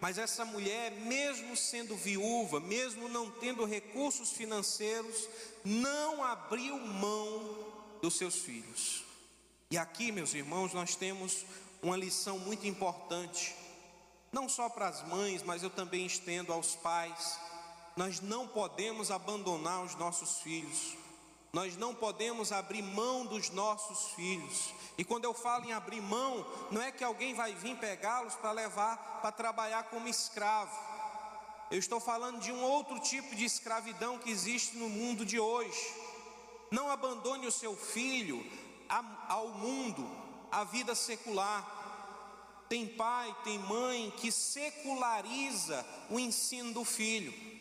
Mas 0.00 0.16
essa 0.16 0.44
mulher, 0.44 0.92
mesmo 0.92 1.56
sendo 1.56 1.96
viúva, 1.96 2.60
mesmo 2.60 3.08
não 3.08 3.30
tendo 3.30 3.64
recursos 3.64 4.30
financeiros, 4.30 5.28
não 5.64 6.22
abriu 6.22 6.78
mão 6.78 7.66
dos 8.00 8.16
seus 8.16 8.36
filhos. 8.36 9.02
E 9.70 9.76
aqui, 9.76 10.12
meus 10.12 10.34
irmãos, 10.34 10.72
nós 10.72 10.94
temos 10.94 11.44
uma 11.82 11.96
lição 11.96 12.38
muito 12.38 12.66
importante, 12.66 13.54
não 14.32 14.48
só 14.48 14.68
para 14.68 14.88
as 14.88 15.06
mães, 15.08 15.42
mas 15.42 15.62
eu 15.62 15.70
também 15.70 16.06
estendo 16.06 16.52
aos 16.52 16.76
pais. 16.76 17.38
Nós 17.98 18.20
não 18.20 18.46
podemos 18.46 19.10
abandonar 19.10 19.82
os 19.82 19.96
nossos 19.96 20.38
filhos, 20.38 20.96
nós 21.52 21.76
não 21.76 21.92
podemos 21.92 22.52
abrir 22.52 22.80
mão 22.80 23.26
dos 23.26 23.50
nossos 23.50 24.12
filhos. 24.12 24.72
E 24.96 25.04
quando 25.04 25.24
eu 25.24 25.34
falo 25.34 25.64
em 25.64 25.72
abrir 25.72 26.00
mão, 26.00 26.46
não 26.70 26.80
é 26.80 26.92
que 26.92 27.02
alguém 27.02 27.34
vai 27.34 27.56
vir 27.56 27.76
pegá-los 27.76 28.36
para 28.36 28.52
levar 28.52 29.18
para 29.20 29.32
trabalhar 29.32 29.82
como 29.90 30.06
escravo. 30.06 30.78
Eu 31.72 31.78
estou 31.80 31.98
falando 31.98 32.38
de 32.38 32.52
um 32.52 32.62
outro 32.62 33.00
tipo 33.00 33.34
de 33.34 33.44
escravidão 33.44 34.16
que 34.16 34.30
existe 34.30 34.76
no 34.76 34.88
mundo 34.88 35.26
de 35.26 35.40
hoje. 35.40 35.92
Não 36.70 36.88
abandone 36.88 37.48
o 37.48 37.52
seu 37.52 37.76
filho 37.76 38.46
ao 39.28 39.48
mundo, 39.48 40.08
à 40.52 40.62
vida 40.62 40.94
secular. 40.94 41.66
Tem 42.68 42.86
pai, 42.86 43.34
tem 43.42 43.58
mãe 43.58 44.12
que 44.18 44.30
seculariza 44.30 45.84
o 46.08 46.20
ensino 46.20 46.72
do 46.72 46.84
filho. 46.84 47.57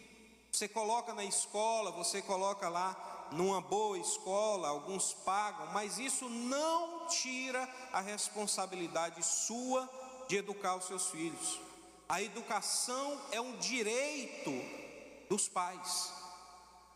Você 0.58 0.68
coloca 0.68 1.14
na 1.14 1.24
escola, 1.24 1.92
você 1.92 2.20
coloca 2.20 2.68
lá 2.68 3.28
numa 3.32 3.62
boa 3.62 3.96
escola, 3.96 4.70
alguns 4.70 5.14
pagam, 5.14 5.68
mas 5.68 6.00
isso 6.00 6.28
não 6.28 7.06
tira 7.06 7.70
a 7.94 8.02
responsabilidade 8.02 9.24
sua 9.24 9.88
de 10.28 10.38
educar 10.38 10.76
os 10.76 10.86
seus 10.86 11.12
filhos. 11.12 11.60
A 12.10 12.24
educação 12.24 13.22
é 13.32 13.40
um 13.40 13.56
direito 13.58 14.50
dos 15.30 15.48
pais 15.48 16.12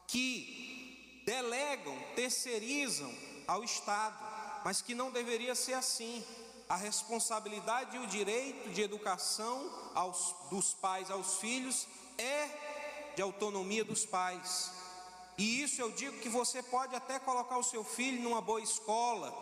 que 0.08 1.22
delegam, 1.24 1.96
terceirizam 2.16 3.14
ao 3.48 3.64
Estado, 3.64 4.18
mas 4.66 4.82
que 4.82 4.96
não 4.96 5.12
deveria 5.12 5.54
ser 5.54 5.74
assim. 5.74 6.26
A 6.68 6.78
responsabilidade 6.78 7.96
e 7.96 8.00
o 8.00 8.08
direito 8.08 8.72
de 8.72 8.82
educação 8.82 9.72
aos, 9.94 10.34
dos 10.50 10.74
pais 10.74 11.12
aos 11.12 11.36
filhos 11.36 11.86
é 12.18 12.71
de 13.16 13.22
autonomia 13.22 13.84
dos 13.84 14.06
pais. 14.06 14.72
E 15.38 15.64
isso 15.64 15.82
eu 15.82 15.92
digo 15.92 16.20
que 16.20 16.30
você 16.30 16.62
pode 16.62 16.96
até 16.96 17.20
colocar 17.20 17.58
o 17.58 17.64
seu 17.64 17.84
filho 17.84 18.22
numa 18.22 18.42
boa 18.42 18.62
escola, 18.62 19.34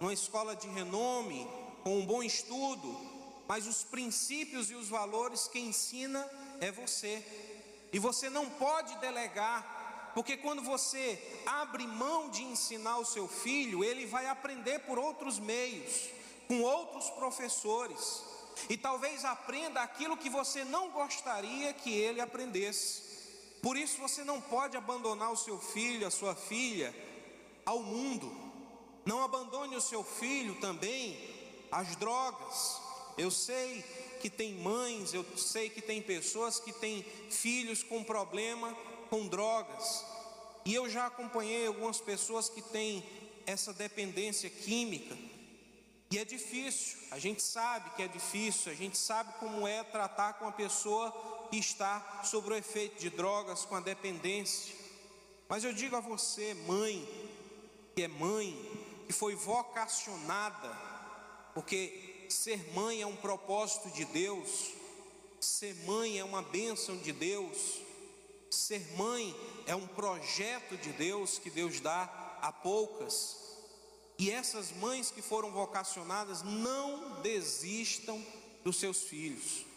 numa 0.00 0.12
escola 0.12 0.54
de 0.54 0.68
renome, 0.68 1.48
com 1.82 1.98
um 1.98 2.06
bom 2.06 2.22
estudo, 2.22 2.94
mas 3.46 3.66
os 3.66 3.82
princípios 3.82 4.70
e 4.70 4.74
os 4.74 4.88
valores 4.88 5.48
que 5.48 5.58
ensina 5.58 6.28
é 6.60 6.70
você. 6.70 7.24
E 7.92 7.98
você 7.98 8.28
não 8.28 8.50
pode 8.50 8.94
delegar, 8.98 10.12
porque 10.14 10.36
quando 10.36 10.62
você 10.62 11.18
abre 11.46 11.86
mão 11.86 12.28
de 12.28 12.42
ensinar 12.42 12.98
o 12.98 13.06
seu 13.06 13.26
filho, 13.26 13.82
ele 13.82 14.04
vai 14.04 14.26
aprender 14.26 14.80
por 14.80 14.98
outros 14.98 15.38
meios, 15.38 16.10
com 16.46 16.60
outros 16.60 17.08
professores, 17.10 18.22
e 18.68 18.76
talvez 18.76 19.24
aprenda 19.24 19.80
aquilo 19.80 20.16
que 20.16 20.28
você 20.28 20.64
não 20.64 20.90
gostaria 20.90 21.72
que 21.72 21.90
ele 21.90 22.20
aprendesse. 22.20 23.07
Por 23.62 23.76
isso 23.76 23.98
você 23.98 24.22
não 24.24 24.40
pode 24.40 24.76
abandonar 24.76 25.32
o 25.32 25.36
seu 25.36 25.58
filho, 25.58 26.06
a 26.06 26.10
sua 26.10 26.34
filha, 26.34 26.94
ao 27.64 27.82
mundo. 27.82 28.30
Não 29.04 29.22
abandone 29.22 29.76
o 29.76 29.80
seu 29.80 30.04
filho 30.04 30.54
também 30.60 31.18
às 31.70 31.96
drogas. 31.96 32.80
Eu 33.16 33.30
sei 33.30 33.82
que 34.20 34.30
tem 34.30 34.54
mães, 34.54 35.12
eu 35.12 35.24
sei 35.36 35.68
que 35.70 35.80
tem 35.80 36.00
pessoas 36.00 36.60
que 36.60 36.72
têm 36.72 37.02
filhos 37.30 37.82
com 37.82 38.04
problema 38.04 38.76
com 39.10 39.26
drogas. 39.26 40.04
E 40.64 40.74
eu 40.74 40.88
já 40.88 41.06
acompanhei 41.06 41.66
algumas 41.66 42.00
pessoas 42.00 42.48
que 42.48 42.60
têm 42.60 43.04
essa 43.46 43.72
dependência 43.72 44.50
química. 44.50 45.16
E 46.10 46.18
é 46.18 46.24
difícil, 46.24 46.98
a 47.10 47.18
gente 47.18 47.42
sabe 47.42 47.90
que 47.90 48.02
é 48.02 48.08
difícil, 48.08 48.72
a 48.72 48.74
gente 48.74 48.96
sabe 48.96 49.32
como 49.38 49.66
é 49.66 49.82
tratar 49.84 50.34
com 50.34 50.46
a 50.46 50.52
pessoa 50.52 51.10
que 51.50 51.58
está 51.58 52.22
sob 52.24 52.50
o 52.50 52.56
efeito 52.56 53.00
de 53.00 53.10
drogas, 53.10 53.64
com 53.64 53.74
a 53.76 53.80
dependência. 53.80 54.74
Mas 55.48 55.64
eu 55.64 55.72
digo 55.72 55.96
a 55.96 56.00
você, 56.00 56.54
mãe, 56.66 57.06
que 57.94 58.02
é 58.02 58.08
mãe, 58.08 58.56
que 59.06 59.12
foi 59.12 59.34
vocacionada, 59.34 60.70
porque 61.54 62.26
ser 62.28 62.72
mãe 62.74 63.00
é 63.00 63.06
um 63.06 63.16
propósito 63.16 63.88
de 63.90 64.04
Deus, 64.04 64.72
ser 65.40 65.74
mãe 65.86 66.18
é 66.18 66.24
uma 66.24 66.42
bênção 66.42 66.96
de 66.98 67.12
Deus, 67.12 67.80
ser 68.50 68.80
mãe 68.96 69.34
é 69.66 69.74
um 69.74 69.86
projeto 69.86 70.76
de 70.76 70.92
Deus 70.92 71.38
que 71.38 71.50
Deus 71.50 71.80
dá 71.80 72.38
a 72.42 72.52
poucas. 72.52 73.36
E 74.18 74.30
essas 74.30 74.72
mães 74.72 75.10
que 75.10 75.22
foram 75.22 75.52
vocacionadas 75.52 76.42
não 76.42 77.22
desistam 77.22 78.24
dos 78.64 78.76
seus 78.76 79.02
filhos. 79.02 79.67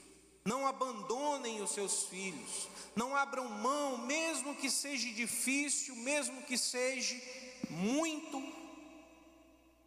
Não 0.43 0.65
abandonem 0.65 1.61
os 1.61 1.71
seus 1.71 2.03
filhos, 2.03 2.67
não 2.95 3.15
abram 3.15 3.47
mão, 3.47 3.99
mesmo 3.99 4.55
que 4.55 4.69
seja 4.71 5.07
difícil, 5.11 5.95
mesmo 5.97 6.41
que 6.43 6.57
seja 6.57 7.15
muito 7.69 8.41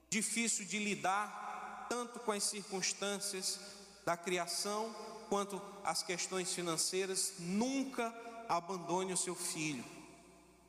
difícil 0.09 0.65
de 0.65 0.79
lidar, 0.79 1.87
tanto 1.89 2.21
com 2.21 2.31
as 2.31 2.45
circunstâncias 2.45 3.59
da 4.05 4.17
criação 4.17 4.95
quanto 5.29 5.61
as 5.83 6.03
questões 6.03 6.53
financeiras, 6.55 7.35
nunca 7.39 8.15
abandone 8.49 9.13
o 9.13 9.17
seu 9.17 9.35
filho. 9.35 9.85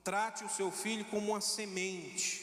Trate 0.03 0.43
o 0.43 0.49
seu 0.49 0.71
filho 0.71 1.05
como 1.05 1.31
uma 1.31 1.41
semente, 1.41 2.41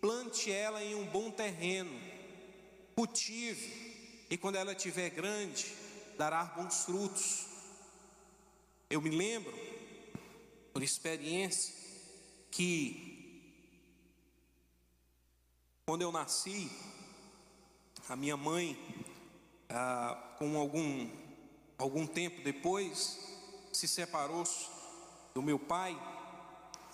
plante 0.00 0.50
ela 0.50 0.82
em 0.82 0.94
um 0.94 1.06
bom 1.06 1.30
terreno, 1.30 1.92
cultive, 2.94 4.26
e 4.30 4.36
quando 4.36 4.56
ela 4.56 4.72
estiver 4.72 5.10
grande, 5.10 5.83
dará 6.16 6.44
bons 6.44 6.84
frutos. 6.84 7.46
Eu 8.88 9.00
me 9.00 9.10
lembro, 9.10 9.52
por 10.72 10.82
experiência, 10.82 11.74
que 12.50 13.14
quando 15.86 16.02
eu 16.02 16.12
nasci, 16.12 16.70
a 18.08 18.16
minha 18.16 18.36
mãe, 18.36 18.78
ah, 19.68 20.34
com 20.38 20.56
algum, 20.58 21.10
algum 21.76 22.06
tempo 22.06 22.42
depois, 22.42 23.18
se 23.72 23.88
separou 23.88 24.44
do 25.34 25.42
meu 25.42 25.58
pai. 25.58 26.00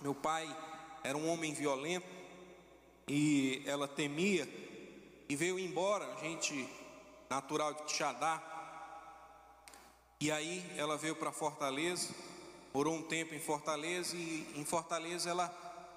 Meu 0.00 0.14
pai 0.14 0.48
era 1.04 1.16
um 1.16 1.28
homem 1.28 1.52
violento 1.52 2.06
e 3.06 3.62
ela 3.66 3.86
temia 3.86 4.48
e 5.28 5.36
veio 5.36 5.58
embora, 5.58 6.16
gente 6.20 6.68
natural 7.28 7.74
de 7.74 7.84
Quixadá, 7.84 8.42
e 10.20 10.30
aí 10.30 10.62
ela 10.76 10.98
veio 10.98 11.16
para 11.16 11.32
Fortaleza, 11.32 12.14
morou 12.74 12.94
um 12.94 13.02
tempo 13.02 13.34
em 13.34 13.40
Fortaleza 13.40 14.14
e 14.14 14.46
em 14.54 14.64
Fortaleza 14.66 15.30
ela 15.30 15.48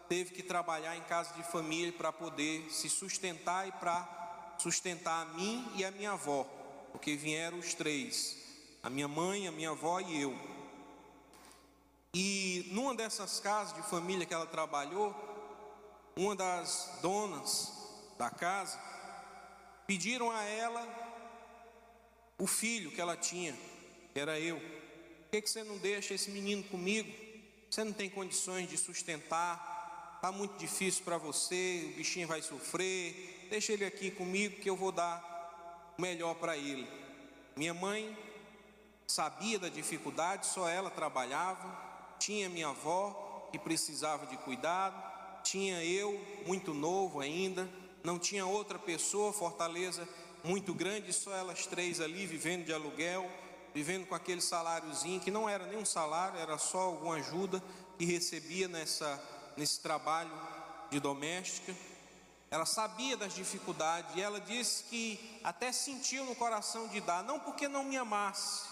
teve 0.07 0.31
que 0.31 0.41
trabalhar 0.41 0.95
em 0.95 1.01
casa 1.01 1.33
de 1.33 1.43
família 1.43 1.91
para 1.91 2.13
poder 2.13 2.69
se 2.71 2.89
sustentar 2.89 3.67
e 3.67 3.71
para 3.73 4.55
sustentar 4.57 5.23
a 5.23 5.25
mim 5.33 5.69
e 5.75 5.83
a 5.83 5.91
minha 5.91 6.13
avó, 6.13 6.45
porque 6.93 7.17
vieram 7.17 7.59
os 7.59 7.73
três, 7.73 8.37
a 8.81 8.89
minha 8.89 9.09
mãe, 9.09 9.45
a 9.45 9.51
minha 9.51 9.71
avó 9.71 9.99
e 9.99 10.21
eu. 10.21 10.33
E 12.13 12.69
numa 12.71 12.95
dessas 12.95 13.41
casas 13.41 13.75
de 13.75 13.81
família 13.89 14.25
que 14.25 14.33
ela 14.33 14.45
trabalhou, 14.45 15.13
uma 16.15 16.33
das 16.33 16.97
donas 17.01 17.73
da 18.17 18.29
casa 18.29 18.79
pediram 19.85 20.31
a 20.31 20.43
ela 20.43 20.87
o 22.37 22.47
filho 22.47 22.91
que 22.91 23.01
ela 23.01 23.17
tinha, 23.17 23.53
era 24.19 24.39
eu. 24.39 24.57
Por 24.57 25.31
que, 25.31 25.41
que 25.41 25.49
você 25.49 25.63
não 25.63 25.77
deixa 25.77 26.13
esse 26.13 26.29
menino 26.29 26.63
comigo? 26.63 27.11
Você 27.69 27.83
não 27.83 27.93
tem 27.93 28.09
condições 28.09 28.69
de 28.69 28.77
sustentar, 28.77 30.13
está 30.15 30.31
muito 30.31 30.57
difícil 30.57 31.03
para 31.03 31.17
você, 31.17 31.89
o 31.91 31.97
bichinho 31.97 32.27
vai 32.27 32.41
sofrer. 32.41 33.47
Deixa 33.49 33.73
ele 33.73 33.83
aqui 33.83 34.11
comigo 34.11 34.61
que 34.61 34.69
eu 34.69 34.75
vou 34.75 34.91
dar 34.91 35.93
o 35.97 36.01
melhor 36.01 36.35
para 36.35 36.55
ele. 36.55 36.87
Minha 37.55 37.73
mãe 37.73 38.15
sabia 39.07 39.57
da 39.57 39.69
dificuldade, 39.69 40.45
só 40.45 40.69
ela 40.69 40.89
trabalhava, 40.89 41.77
tinha 42.19 42.49
minha 42.49 42.69
avó 42.69 43.49
que 43.51 43.59
precisava 43.59 44.25
de 44.27 44.37
cuidado, 44.37 44.95
tinha 45.43 45.83
eu, 45.83 46.19
muito 46.45 46.73
novo 46.73 47.19
ainda, 47.19 47.69
não 48.03 48.17
tinha 48.17 48.45
outra 48.45 48.79
pessoa, 48.79 49.33
Fortaleza 49.33 50.07
muito 50.43 50.73
grande, 50.73 51.13
só 51.13 51.33
elas 51.35 51.65
três 51.65 52.01
ali 52.01 52.25
vivendo 52.25 52.65
de 52.65 52.73
aluguel 52.73 53.29
vivendo 53.73 54.05
com 54.05 54.15
aquele 54.15 54.41
saláriozinho 54.41 55.19
que 55.19 55.31
não 55.31 55.49
era 55.49 55.65
nem 55.65 55.77
um 55.77 55.85
salário, 55.85 56.39
era 56.39 56.57
só 56.57 56.79
alguma 56.79 57.15
ajuda 57.15 57.61
que 57.97 58.05
recebia 58.05 58.67
nessa, 58.67 59.21
nesse 59.57 59.79
trabalho 59.79 60.31
de 60.91 60.99
doméstica. 60.99 61.75
Ela 62.51 62.65
sabia 62.65 63.17
das 63.17 63.33
dificuldades 63.33 64.15
e 64.15 64.21
ela 64.21 64.39
disse 64.39 64.83
que 64.83 65.39
até 65.43 65.71
sentiu 65.71 66.23
no 66.25 66.35
coração 66.35 66.87
de 66.87 67.01
dar, 67.01 67.23
não 67.23 67.39
porque 67.39 67.67
não 67.67 67.83
me 67.83 67.97
amasse, 67.97 68.67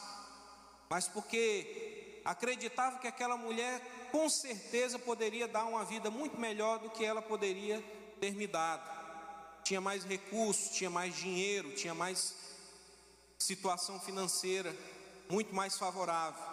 mas 0.87 1.07
porque 1.07 2.21
acreditava 2.23 2.99
que 2.99 3.07
aquela 3.07 3.35
mulher 3.35 3.81
com 4.11 4.29
certeza 4.29 4.99
poderia 4.99 5.47
dar 5.47 5.65
uma 5.65 5.83
vida 5.83 6.11
muito 6.11 6.39
melhor 6.39 6.77
do 6.77 6.91
que 6.91 7.03
ela 7.03 7.21
poderia 7.21 7.83
ter 8.19 8.35
me 8.35 8.45
dado. 8.45 8.87
Tinha 9.63 9.81
mais 9.81 10.03
recursos, 10.03 10.75
tinha 10.75 10.89
mais 10.89 11.15
dinheiro, 11.15 11.71
tinha 11.71 11.95
mais 11.95 12.35
situação 13.41 13.99
financeira 13.99 14.75
muito 15.29 15.53
mais 15.53 15.77
favorável. 15.77 16.43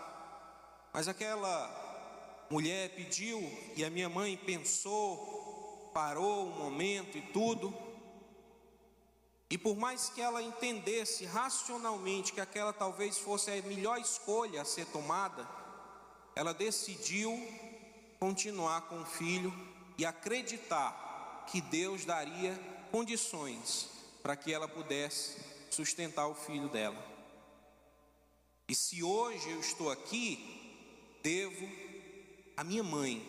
Mas 0.92 1.08
aquela 1.08 2.46
mulher 2.50 2.94
pediu 2.94 3.40
e 3.76 3.84
a 3.84 3.90
minha 3.90 4.08
mãe 4.08 4.36
pensou, 4.36 5.90
parou 5.92 6.46
um 6.46 6.58
momento 6.58 7.18
e 7.18 7.22
tudo. 7.22 7.74
E 9.50 9.56
por 9.56 9.76
mais 9.76 10.10
que 10.10 10.20
ela 10.20 10.42
entendesse 10.42 11.24
racionalmente 11.24 12.32
que 12.32 12.40
aquela 12.40 12.72
talvez 12.72 13.18
fosse 13.18 13.50
a 13.50 13.62
melhor 13.62 13.98
escolha 13.98 14.62
a 14.62 14.64
ser 14.64 14.86
tomada, 14.86 15.48
ela 16.34 16.52
decidiu 16.52 17.32
continuar 18.18 18.82
com 18.82 19.00
o 19.00 19.06
filho 19.06 19.52
e 19.96 20.04
acreditar 20.04 21.46
que 21.50 21.60
Deus 21.60 22.04
daria 22.04 22.58
condições 22.90 23.88
para 24.22 24.36
que 24.36 24.52
ela 24.52 24.68
pudesse 24.68 25.38
sustentar 25.70 26.26
o 26.26 26.34
filho 26.34 26.68
dela. 26.68 27.04
E 28.68 28.74
se 28.74 29.02
hoje 29.02 29.50
eu 29.50 29.60
estou 29.60 29.90
aqui, 29.90 31.18
devo 31.22 31.68
a 32.56 32.62
minha 32.62 32.82
mãe, 32.82 33.26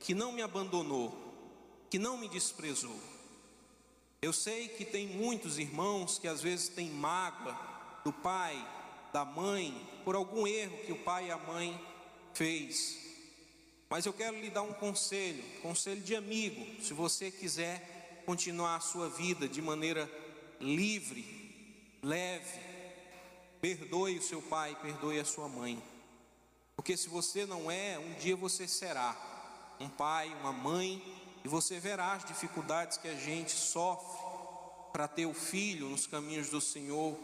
que 0.00 0.14
não 0.14 0.32
me 0.32 0.40
abandonou, 0.40 1.12
que 1.90 1.98
não 1.98 2.16
me 2.16 2.28
desprezou. 2.28 2.98
Eu 4.20 4.32
sei 4.32 4.68
que 4.68 4.84
tem 4.84 5.06
muitos 5.06 5.58
irmãos 5.58 6.18
que 6.18 6.26
às 6.26 6.40
vezes 6.40 6.68
têm 6.68 6.90
mágoa 6.90 7.56
do 8.04 8.12
pai, 8.12 8.56
da 9.12 9.24
mãe, 9.24 9.74
por 10.04 10.14
algum 10.14 10.46
erro 10.46 10.78
que 10.84 10.92
o 10.92 11.04
pai 11.04 11.26
e 11.26 11.30
a 11.30 11.36
mãe 11.36 11.78
fez. 12.32 12.98
Mas 13.90 14.06
eu 14.06 14.12
quero 14.12 14.40
lhe 14.40 14.50
dar 14.50 14.62
um 14.62 14.72
conselho, 14.72 15.42
conselho 15.62 16.00
de 16.00 16.14
amigo, 16.14 16.82
se 16.82 16.92
você 16.92 17.30
quiser 17.30 18.22
continuar 18.26 18.76
a 18.76 18.80
sua 18.80 19.08
vida 19.08 19.48
de 19.48 19.62
maneira 19.62 20.10
livre, 20.60 21.37
leve, 22.02 22.60
perdoe 23.60 24.18
o 24.18 24.22
seu 24.22 24.40
pai, 24.42 24.76
perdoe 24.80 25.18
a 25.18 25.24
sua 25.24 25.48
mãe. 25.48 25.82
Porque 26.76 26.96
se 26.96 27.08
você 27.08 27.44
não 27.44 27.70
é, 27.70 27.98
um 27.98 28.14
dia 28.14 28.36
você 28.36 28.68
será 28.68 29.16
um 29.80 29.88
pai, 29.88 30.28
uma 30.40 30.52
mãe, 30.52 31.02
e 31.44 31.48
você 31.48 31.78
verá 31.78 32.12
as 32.12 32.24
dificuldades 32.24 32.98
que 32.98 33.08
a 33.08 33.14
gente 33.14 33.52
sofre 33.52 34.18
para 34.92 35.06
ter 35.06 35.26
o 35.26 35.34
filho 35.34 35.88
nos 35.88 36.06
caminhos 36.06 36.48
do 36.48 36.60
Senhor. 36.60 37.16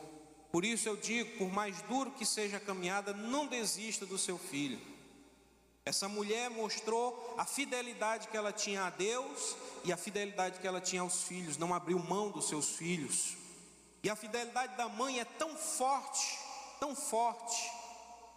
Por 0.52 0.64
isso 0.64 0.88
eu 0.88 0.96
digo, 0.96 1.38
por 1.38 1.52
mais 1.52 1.82
duro 1.82 2.12
que 2.12 2.24
seja 2.24 2.58
a 2.58 2.60
caminhada, 2.60 3.12
não 3.12 3.46
desista 3.46 4.06
do 4.06 4.18
seu 4.18 4.38
filho. 4.38 4.80
Essa 5.84 6.08
mulher 6.08 6.48
mostrou 6.48 7.34
a 7.36 7.44
fidelidade 7.44 8.28
que 8.28 8.36
ela 8.36 8.52
tinha 8.52 8.84
a 8.84 8.90
Deus 8.90 9.56
e 9.84 9.92
a 9.92 9.96
fidelidade 9.96 10.58
que 10.58 10.66
ela 10.66 10.80
tinha 10.80 11.02
aos 11.02 11.24
filhos, 11.24 11.58
não 11.58 11.74
abriu 11.74 11.98
mão 11.98 12.30
dos 12.30 12.48
seus 12.48 12.70
filhos. 12.70 13.36
E 14.04 14.10
a 14.10 14.14
fidelidade 14.14 14.76
da 14.76 14.86
mãe 14.86 15.18
é 15.18 15.24
tão 15.24 15.56
forte, 15.56 16.38
tão 16.78 16.94
forte, 16.94 17.72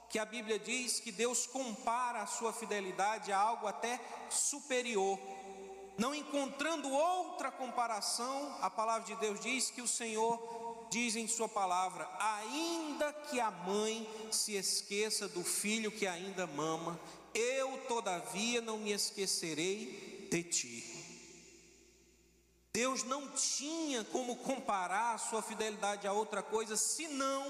que 0.10 0.18
a 0.18 0.24
Bíblia 0.24 0.58
diz 0.58 1.02
que 1.02 1.12
Deus 1.12 1.46
compara 1.46 2.22
a 2.22 2.26
sua 2.26 2.54
fidelidade 2.54 3.34
a 3.34 3.38
algo 3.38 3.68
até 3.68 4.00
superior. 4.30 5.20
Não 5.98 6.16
encontrando 6.16 6.90
outra 6.90 7.52
comparação, 7.52 8.58
a 8.62 8.70
palavra 8.70 9.06
de 9.08 9.20
Deus 9.20 9.42
diz 9.42 9.70
que 9.70 9.82
o 9.82 9.88
Senhor 9.88 10.88
diz 10.90 11.18
em 11.18 11.28
Sua 11.28 11.50
palavra: 11.50 12.10
ainda 12.18 13.12
que 13.12 13.42
a 13.42 13.52
mãe 13.52 14.10
se 14.32 14.56
esqueça 14.56 15.28
do 15.28 15.44
filho 15.44 15.92
que 15.92 16.08
ainda 16.08 16.48
mama, 16.48 16.98
eu 17.34 17.78
todavia 17.90 18.62
não 18.62 18.78
me 18.78 18.94
esquecerei 18.94 20.30
de 20.32 20.44
ti. 20.44 20.98
Deus 22.78 23.02
não 23.02 23.28
tinha 23.32 24.04
como 24.04 24.36
comparar 24.36 25.16
a 25.16 25.18
sua 25.18 25.42
fidelidade 25.42 26.06
a 26.06 26.14
outra 26.14 26.44
coisa 26.44 26.78
senão 26.78 27.44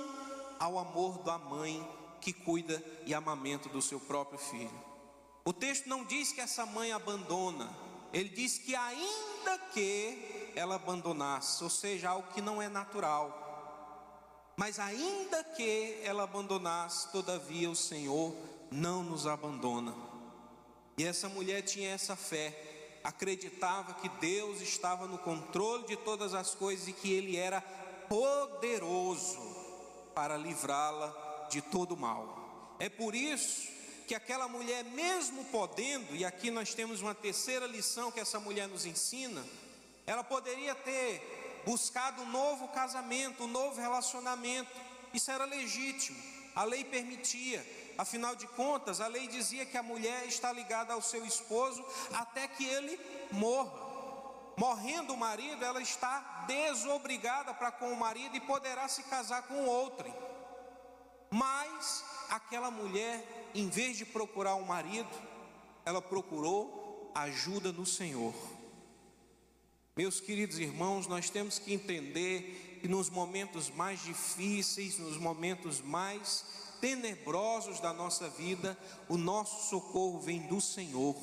ao 0.57 0.79
amor 0.79 1.17
da 1.17 1.37
mãe 1.37 1.85
que 2.21 2.31
cuida 2.31 2.81
e 3.05 3.13
amamenta 3.13 3.67
do 3.67 3.81
seu 3.81 3.99
próprio 3.99 4.39
filho. 4.39 4.71
O 5.43 5.51
texto 5.51 5.89
não 5.89 6.05
diz 6.05 6.31
que 6.31 6.39
essa 6.39 6.65
mãe 6.65 6.93
abandona, 6.93 7.75
ele 8.13 8.29
diz 8.29 8.57
que 8.57 8.73
ainda 8.73 9.57
que 9.73 10.53
ela 10.55 10.75
abandonasse, 10.75 11.61
ou 11.61 11.69
seja, 11.69 12.11
algo 12.11 12.31
que 12.31 12.39
não 12.39 12.61
é 12.61 12.69
natural. 12.69 14.53
Mas 14.55 14.79
ainda 14.79 15.43
que 15.43 15.99
ela 16.03 16.23
abandonasse, 16.23 17.11
todavia 17.11 17.69
o 17.69 17.75
Senhor 17.75 18.33
não 18.71 19.03
nos 19.03 19.27
abandona. 19.27 19.93
E 20.97 21.03
essa 21.03 21.27
mulher 21.27 21.63
tinha 21.63 21.89
essa 21.89 22.15
fé, 22.15 22.66
acreditava 23.08 23.93
que 23.93 24.10
Deus 24.20 24.60
estava 24.60 25.08
no 25.08 25.17
controle 25.17 25.88
de 25.88 25.96
todas 25.96 26.34
as 26.34 26.54
coisas 26.54 26.89
e 26.89 26.91
que 26.91 27.13
Ele 27.13 27.38
era 27.38 27.62
poderoso 28.10 29.39
para 30.13 30.36
livrá-la 30.36 31.48
de 31.50 31.62
todo 31.62 31.96
mal. 31.96 32.76
É 32.80 32.89
por 32.89 33.15
isso 33.15 33.65
que 34.06 34.13
aquela 34.13 34.50
mulher, 34.50 34.84
mesmo 34.84 35.46
podendo, 35.46 36.13
e 36.17 36.26
aqui 36.26 36.52
nós 36.52 36.74
temos 36.74 37.02
uma 37.02 37.15
terceira 37.15 37.65
lição 37.65 38.12
que 38.12 38.20
essa 38.20 38.41
mulher 38.41 38.67
nos 38.67 38.86
ensina, 38.86 39.41
ela 40.06 40.24
poderia 40.24 40.76
ter 40.76 41.63
buscado 41.65 42.22
um 42.24 42.30
novo 42.30 42.67
casamento, 42.67 43.46
um 43.46 43.48
novo 43.48 43.80
relacionamento, 43.80 44.72
isso 45.13 45.32
era 45.32 45.46
legítimo, 45.46 46.22
a 46.54 46.65
lei 46.65 46.84
permitia, 46.84 47.65
afinal 47.97 48.36
de 48.36 48.47
contas, 48.47 49.01
a 49.01 49.07
lei 49.07 49.27
dizia 49.27 49.65
que 49.65 49.77
a 49.77 49.83
mulher 49.83 50.25
está 50.25 50.51
ligada 50.51 50.93
ao 50.93 51.01
seu 51.01 51.25
esposo 51.25 51.83
até 52.13 52.47
que 52.47 52.65
ele 52.65 52.99
morra. 53.31 53.88
Morrendo 54.57 55.13
o 55.13 55.17
marido, 55.17 55.63
ela 55.63 55.81
está 55.81 56.45
desobrigada 56.47 57.53
para 57.53 57.71
com 57.71 57.91
o 57.91 57.95
marido 57.95 58.36
e 58.36 58.41
poderá 58.41 58.88
se 58.88 59.03
casar 59.03 59.43
com 59.43 59.65
outro. 59.65 60.12
Mas 61.29 62.03
aquela 62.29 62.71
mulher, 62.71 63.51
em 63.53 63.69
vez 63.69 63.97
de 63.97 64.05
procurar 64.05 64.55
um 64.55 64.65
marido, 64.65 65.10
ela 65.86 66.01
procurou 66.01 67.12
ajuda 67.13 67.71
no 67.71 67.86
Senhor. 67.86 68.33
Meus 69.95 70.19
queridos 70.19 70.60
irmãos, 70.60 71.07
nós 71.07 71.29
temos 71.29 71.57
que 71.57 71.73
entender 71.73 72.79
que 72.81 72.88
nos 72.88 73.10
momentos 73.10 73.69
mais 73.69 74.03
difíceis, 74.03 74.99
nos 74.99 75.17
momentos 75.17 75.81
mais 75.81 76.45
tenebrosos 76.79 77.79
da 77.79 77.93
nossa 77.93 78.29
vida, 78.29 78.77
o 79.07 79.17
nosso 79.17 79.69
socorro 79.69 80.19
vem 80.19 80.41
do 80.47 80.59
Senhor. 80.61 81.15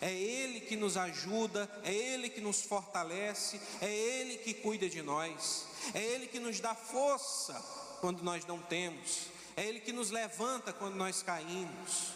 É 0.00 0.12
Ele 0.12 0.60
que 0.60 0.76
nos 0.76 0.96
ajuda, 0.96 1.70
é 1.84 1.92
Ele 1.92 2.28
que 2.28 2.40
nos 2.40 2.62
fortalece, 2.62 3.60
é 3.80 3.90
Ele 3.92 4.38
que 4.38 4.54
cuida 4.54 4.88
de 4.88 5.02
nós, 5.02 5.66
é 5.94 6.02
Ele 6.02 6.26
que 6.26 6.40
nos 6.40 6.60
dá 6.60 6.74
força 6.74 7.54
quando 8.00 8.22
nós 8.22 8.44
não 8.44 8.60
temos, 8.60 9.26
é 9.56 9.64
Ele 9.66 9.80
que 9.80 9.92
nos 9.92 10.10
levanta 10.10 10.72
quando 10.72 10.94
nós 10.94 11.22
caímos. 11.22 12.12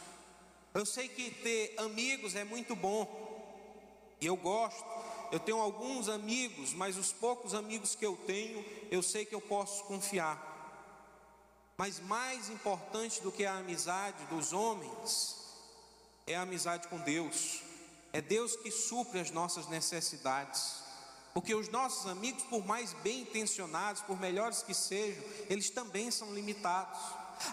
Eu 0.74 0.86
sei 0.86 1.08
que 1.08 1.30
ter 1.30 1.74
amigos 1.78 2.34
é 2.34 2.44
muito 2.44 2.74
bom, 2.74 3.32
e 4.22 4.26
eu 4.26 4.36
gosto. 4.36 4.84
Eu 5.32 5.40
tenho 5.40 5.58
alguns 5.58 6.08
amigos, 6.08 6.72
mas 6.72 6.96
os 6.96 7.12
poucos 7.12 7.54
amigos 7.54 7.94
que 7.94 8.06
eu 8.06 8.16
tenho, 8.26 8.64
eu 8.90 9.02
sei 9.02 9.24
que 9.24 9.34
eu 9.34 9.40
posso 9.40 9.82
confiar. 9.84 10.51
Mas 11.76 12.00
mais 12.00 12.50
importante 12.50 13.20
do 13.20 13.32
que 13.32 13.44
a 13.44 13.56
amizade 13.56 14.24
dos 14.26 14.52
homens 14.52 15.36
é 16.26 16.36
a 16.36 16.42
amizade 16.42 16.88
com 16.88 16.98
Deus. 16.98 17.62
É 18.12 18.20
Deus 18.20 18.54
que 18.56 18.70
supre 18.70 19.20
as 19.20 19.30
nossas 19.30 19.66
necessidades. 19.68 20.82
Porque 21.32 21.54
os 21.54 21.68
nossos 21.68 22.06
amigos, 22.06 22.42
por 22.44 22.64
mais 22.66 22.92
bem 23.02 23.22
intencionados, 23.22 24.02
por 24.02 24.20
melhores 24.20 24.62
que 24.62 24.74
sejam, 24.74 25.24
eles 25.48 25.70
também 25.70 26.10
são 26.10 26.34
limitados. 26.34 27.00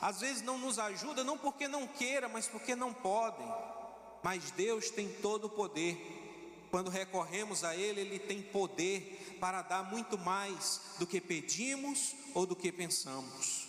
Às 0.02 0.20
vezes 0.20 0.42
não 0.42 0.58
nos 0.58 0.78
ajuda 0.78 1.24
não 1.24 1.38
porque 1.38 1.68
não 1.68 1.88
queira, 1.88 2.28
mas 2.28 2.46
porque 2.46 2.76
não 2.76 2.94
podem. 2.94 3.48
Mas 4.22 4.52
Deus 4.52 4.90
tem 4.90 5.08
todo 5.08 5.46
o 5.46 5.50
poder. 5.50 5.98
Quando 6.70 6.90
recorremos 6.90 7.64
a 7.64 7.76
Ele, 7.76 8.02
Ele 8.02 8.20
tem 8.20 8.42
poder 8.42 9.38
para 9.40 9.62
dar 9.62 9.84
muito 9.84 10.18
mais 10.18 10.82
do 11.00 11.08
que 11.08 11.22
pedimos 11.22 12.14
ou 12.36 12.46
do 12.46 12.56
que 12.56 12.72
pensamos. 12.72 13.69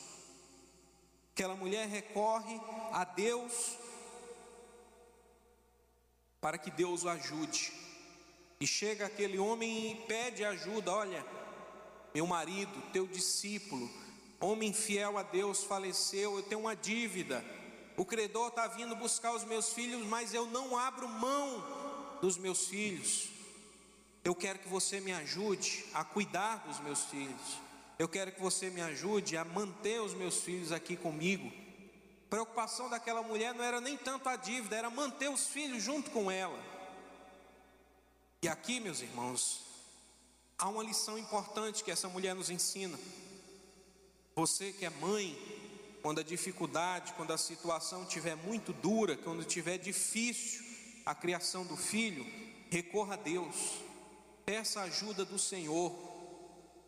Aquela 1.41 1.57
mulher 1.57 1.89
recorre 1.89 2.61
a 2.93 3.03
Deus 3.03 3.79
para 6.39 6.59
que 6.59 6.71
Deus 6.71 7.03
o 7.03 7.09
ajude. 7.09 7.73
E 8.61 8.67
chega 8.67 9.07
aquele 9.07 9.39
homem 9.39 9.91
e 9.91 9.95
pede 10.05 10.45
ajuda: 10.45 10.93
Olha, 10.93 11.25
meu 12.13 12.27
marido, 12.27 12.71
teu 12.93 13.07
discípulo, 13.07 13.91
homem 14.39 14.75
fiel 14.75 15.17
a 15.17 15.23
Deus 15.23 15.65
faleceu, 15.65 16.37
eu 16.37 16.43
tenho 16.43 16.61
uma 16.61 16.77
dívida. 16.77 17.43
O 17.97 18.05
credor 18.05 18.49
está 18.49 18.67
vindo 18.67 18.95
buscar 18.95 19.35
os 19.35 19.45
meus 19.45 19.73
filhos, 19.73 20.07
mas 20.07 20.35
eu 20.35 20.45
não 20.45 20.77
abro 20.77 21.09
mão 21.09 22.19
dos 22.21 22.37
meus 22.37 22.69
filhos. 22.69 23.31
Eu 24.23 24.35
quero 24.35 24.59
que 24.59 24.69
você 24.69 25.01
me 25.01 25.13
ajude 25.13 25.87
a 25.95 26.05
cuidar 26.05 26.57
dos 26.67 26.79
meus 26.81 27.07
filhos. 27.07 27.70
Eu 28.01 28.09
quero 28.09 28.33
que 28.33 28.41
você 28.41 28.71
me 28.71 28.81
ajude 28.81 29.37
a 29.37 29.45
manter 29.45 30.01
os 30.01 30.15
meus 30.15 30.41
filhos 30.41 30.73
aqui 30.73 30.97
comigo. 30.97 31.53
Preocupação 32.31 32.89
daquela 32.89 33.23
mulher 33.23 33.55
não 33.55 33.63
era 33.63 33.79
nem 33.79 33.95
tanto 33.95 34.27
a 34.27 34.37
dívida, 34.37 34.75
era 34.75 34.89
manter 34.89 35.29
os 35.29 35.49
filhos 35.49 35.83
junto 35.83 36.11
com 36.11 36.31
ela. 36.31 36.59
E 38.41 38.49
aqui, 38.49 38.81
meus 38.81 39.03
irmãos, 39.03 39.61
há 40.57 40.67
uma 40.71 40.83
lição 40.83 41.19
importante 41.19 41.85
que 41.85 41.91
essa 41.91 42.09
mulher 42.09 42.35
nos 42.35 42.49
ensina. 42.49 42.99
Você 44.35 44.73
que 44.73 44.87
é 44.87 44.91
mãe, 44.91 45.37
quando 46.01 46.21
a 46.21 46.25
dificuldade, 46.25 47.13
quando 47.19 47.35
a 47.35 47.37
situação 47.37 48.05
estiver 48.05 48.35
muito 48.35 48.73
dura, 48.73 49.15
quando 49.15 49.43
estiver 49.43 49.77
difícil 49.77 50.65
a 51.05 51.15
criação 51.15 51.67
do 51.67 51.77
filho, 51.77 52.25
recorra 52.71 53.13
a 53.13 53.19
Deus, 53.19 53.55
peça 54.47 54.81
a 54.81 54.85
ajuda 54.85 55.23
do 55.23 55.39
Senhor, 55.39 56.10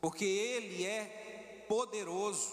porque 0.03 0.24
Ele 0.24 0.84
é 0.84 1.64
poderoso 1.68 2.53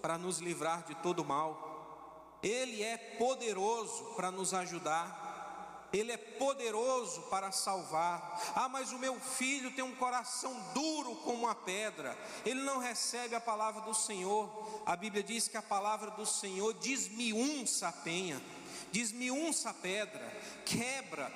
para 0.00 0.16
nos 0.16 0.38
livrar 0.38 0.84
de 0.84 0.94
todo 0.94 1.24
mal, 1.24 2.38
Ele 2.40 2.80
é 2.82 2.96
poderoso 2.96 4.14
para 4.14 4.30
nos 4.30 4.54
ajudar. 4.54 5.26
ele 5.92 6.12
é 6.12 6.16
poderoso 6.16 7.22
para 7.22 7.50
salvar. 7.52 8.52
Ah, 8.54 8.68
mas 8.68 8.92
o 8.92 8.98
meu 8.98 9.18
filho 9.18 9.70
tem 9.70 9.84
um 9.84 9.94
coração 9.94 10.52
duro 10.74 11.14
como 11.16 11.44
uma 11.44 11.54
pedra, 11.54 12.16
ele 12.44 12.60
não 12.60 12.78
recebe 12.78 13.34
a 13.34 13.40
palavra 13.40 13.80
do 13.82 13.94
Senhor. 13.94 14.82
A 14.84 14.94
Bíblia 14.94 15.22
diz 15.22 15.48
que 15.48 15.56
a 15.56 15.62
palavra 15.62 16.10
do 16.10 16.26
Senhor 16.26 16.74
desmiunça 16.74 17.88
a 17.88 17.92
penha, 17.92 18.42
desmiunça 18.92 19.70
a 19.70 19.74
pedra, 19.74 20.26
quebra. 20.64 21.32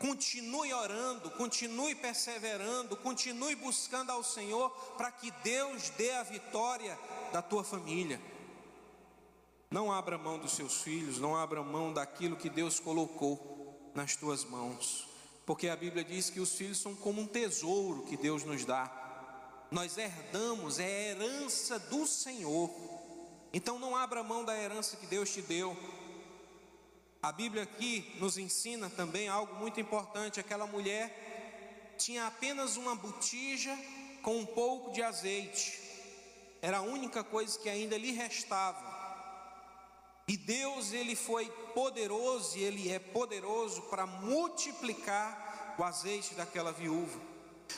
Continue 0.00 0.72
orando, 0.72 1.30
continue 1.32 1.94
perseverando, 1.94 2.96
continue 2.96 3.54
buscando 3.54 4.10
ao 4.10 4.24
Senhor 4.24 4.70
para 4.96 5.12
que 5.12 5.30
Deus 5.44 5.90
dê 5.90 6.10
a 6.12 6.22
vitória 6.22 6.98
da 7.34 7.42
tua 7.42 7.62
família. 7.62 8.18
Não 9.70 9.92
abra 9.92 10.16
mão 10.16 10.38
dos 10.38 10.52
seus 10.52 10.80
filhos, 10.80 11.18
não 11.18 11.36
abra 11.36 11.62
mão 11.62 11.92
daquilo 11.92 12.34
que 12.34 12.48
Deus 12.48 12.80
colocou 12.80 13.92
nas 13.94 14.16
tuas 14.16 14.42
mãos, 14.42 15.06
porque 15.44 15.68
a 15.68 15.76
Bíblia 15.76 16.02
diz 16.02 16.30
que 16.30 16.40
os 16.40 16.54
filhos 16.54 16.78
são 16.78 16.94
como 16.94 17.20
um 17.20 17.26
tesouro 17.26 18.06
que 18.06 18.16
Deus 18.16 18.42
nos 18.42 18.64
dá. 18.64 18.90
Nós 19.70 19.98
herdamos, 19.98 20.78
é 20.78 20.86
a 20.86 21.10
herança 21.10 21.78
do 21.78 22.06
Senhor. 22.06 22.70
Então 23.52 23.78
não 23.78 23.94
abra 23.94 24.22
mão 24.22 24.46
da 24.46 24.56
herança 24.56 24.96
que 24.96 25.06
Deus 25.06 25.30
te 25.30 25.42
deu. 25.42 25.76
A 27.22 27.32
Bíblia 27.32 27.64
aqui 27.64 28.16
nos 28.18 28.38
ensina 28.38 28.88
também 28.88 29.28
algo 29.28 29.54
muito 29.56 29.78
importante: 29.78 30.40
aquela 30.40 30.66
mulher 30.66 31.94
tinha 31.98 32.26
apenas 32.26 32.78
uma 32.78 32.94
botija 32.94 33.76
com 34.22 34.38
um 34.38 34.46
pouco 34.46 34.90
de 34.92 35.02
azeite, 35.02 35.78
era 36.62 36.78
a 36.78 36.82
única 36.82 37.22
coisa 37.22 37.58
que 37.58 37.68
ainda 37.68 37.96
lhe 37.98 38.12
restava. 38.12 38.98
E 40.26 40.36
Deus, 40.36 40.92
ele 40.92 41.14
foi 41.14 41.46
poderoso 41.74 42.56
e 42.56 42.62
ele 42.62 42.90
é 42.90 42.98
poderoso 42.98 43.82
para 43.82 44.06
multiplicar 44.06 45.74
o 45.78 45.84
azeite 45.84 46.34
daquela 46.34 46.72
viúva. 46.72 47.20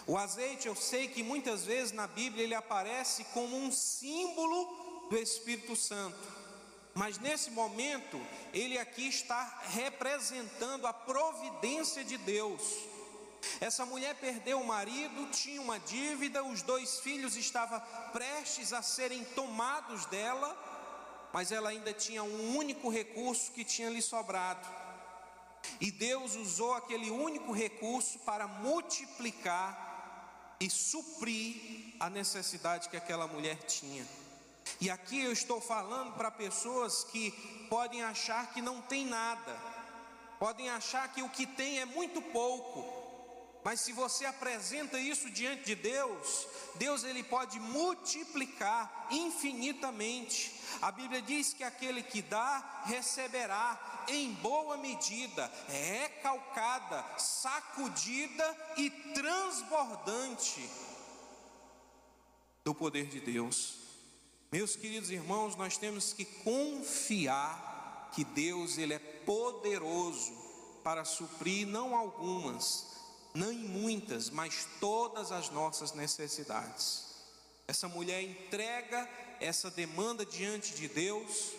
O 0.07 0.17
azeite, 0.17 0.69
eu 0.69 0.77
sei 0.77 1.09
que 1.09 1.23
muitas 1.23 1.65
vezes 1.65 1.93
na 1.93 2.07
Bíblia 2.07 2.45
ele 2.45 2.55
aparece 2.55 3.25
como 3.33 3.57
um 3.57 3.73
símbolo 3.73 5.09
do 5.11 5.17
Espírito 5.17 5.75
Santo. 5.75 6.42
Mas 6.95 7.19
nesse 7.19 7.51
momento, 7.51 8.21
ele 8.53 8.79
aqui 8.79 9.09
está 9.09 9.61
representando 9.71 10.87
a 10.87 10.93
providência 10.93 12.05
de 12.05 12.19
Deus. 12.19 12.61
Essa 13.61 13.87
mulher 13.87 14.15
perdeu 14.17 14.61
o 14.61 14.67
marido, 14.67 15.31
tinha 15.31 15.61
uma 15.61 15.81
dívida, 15.81 16.45
os 16.45 16.63
dois 16.63 17.01
filhos 17.01 17.37
estavam 17.37 17.81
prestes 18.13 18.73
a 18.73 18.83
serem 18.83 19.25
tomados 19.25 20.05
dela 20.07 20.57
mas 21.33 21.51
ela 21.51 21.71
ainda 21.71 21.93
tinha 21.93 22.23
um 22.23 22.57
único 22.57 22.91
recurso 22.91 23.51
que 23.53 23.65
tinha 23.65 23.89
lhe 23.89 24.03
sobrado. 24.03 24.69
E 25.81 25.91
Deus 25.91 26.37
usou 26.37 26.75
aquele 26.75 27.11
único 27.11 27.53
recurso 27.53 28.19
para 28.21 28.47
multiplicar 28.47 30.57
e 30.61 30.69
suprir 30.69 31.95
a 31.99 32.11
necessidade 32.11 32.89
que 32.89 32.97
aquela 32.97 33.27
mulher 33.27 33.57
tinha. 33.65 34.07
E 34.83 34.91
aqui 34.91 35.23
eu 35.23 35.31
estou 35.31 35.61
falando 35.61 36.13
para 36.15 36.29
pessoas 36.29 37.05
que 37.05 37.31
podem 37.71 38.03
achar 38.03 38.53
que 38.53 38.61
não 38.61 38.83
tem 38.83 39.07
nada, 39.07 39.57
podem 40.41 40.69
achar 40.71 41.07
que 41.13 41.23
o 41.23 41.29
que 41.29 41.47
tem 41.47 41.79
é 41.79 41.85
muito 41.85 42.21
pouco, 42.21 42.85
mas 43.63 43.79
se 43.79 43.93
você 43.93 44.25
apresenta 44.27 44.99
isso 44.99 45.31
diante 45.31 45.63
de 45.63 45.77
Deus, 45.77 46.49
Deus 46.75 47.05
ele 47.05 47.23
pode 47.23 47.61
multiplicar 47.61 49.07
infinitamente. 49.13 50.53
A 50.83 50.91
Bíblia 50.91 51.23
diz 51.23 51.55
que 51.55 51.63
aquele 51.63 52.03
que 52.03 52.21
dá 52.21 52.83
receberá 52.85 54.05
em 54.09 54.33
boa 54.33 54.77
medida, 54.79 55.49
recalcada, 55.69 57.05
sacudida 57.19 58.75
e 58.77 58.91
transbordante 58.91 60.69
do 62.65 62.75
poder 62.75 63.07
de 63.07 63.21
Deus. 63.21 63.82
Meus 64.53 64.77
queridos 64.77 65.09
irmãos, 65.09 65.57
nós 65.57 65.79
temos 65.79 66.13
que 66.13 66.27
confiar 66.27 68.11
que 68.15 68.23
Deus 68.23 68.77
ele 68.77 68.93
é 68.93 68.99
poderoso 68.99 70.31
para 70.85 71.07
suprir 71.07 71.67
não 71.67 71.97
algumas, 71.97 72.87
não 73.33 73.51
em 73.51 73.65
muitas, 73.67 74.29
mas 74.29 74.69
todas 74.79 75.33
as 75.33 75.49
nossas 75.49 75.95
necessidades. 75.95 77.07
Essa 77.67 77.89
mulher 77.89 78.23
entrega 78.23 79.09
essa 79.41 79.71
demanda 79.71 80.27
diante 80.27 80.75
de 80.75 80.87
Deus 80.87 81.53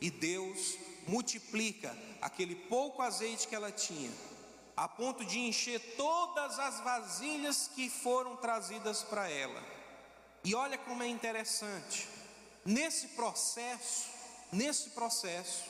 e 0.00 0.10
Deus 0.10 0.76
multiplica 1.06 1.96
aquele 2.20 2.56
pouco 2.56 3.02
azeite 3.02 3.46
que 3.46 3.54
ela 3.54 3.70
tinha, 3.70 4.10
a 4.76 4.88
ponto 4.88 5.24
de 5.24 5.38
encher 5.38 5.78
todas 5.96 6.58
as 6.58 6.80
vasilhas 6.80 7.70
que 7.72 7.88
foram 7.88 8.34
trazidas 8.34 9.04
para 9.04 9.30
ela. 9.30 9.62
E 10.42 10.56
olha 10.56 10.76
como 10.76 11.04
é 11.04 11.06
interessante, 11.06 12.08
nesse 12.64 13.08
processo, 13.08 14.08
nesse 14.52 14.90
processo, 14.90 15.64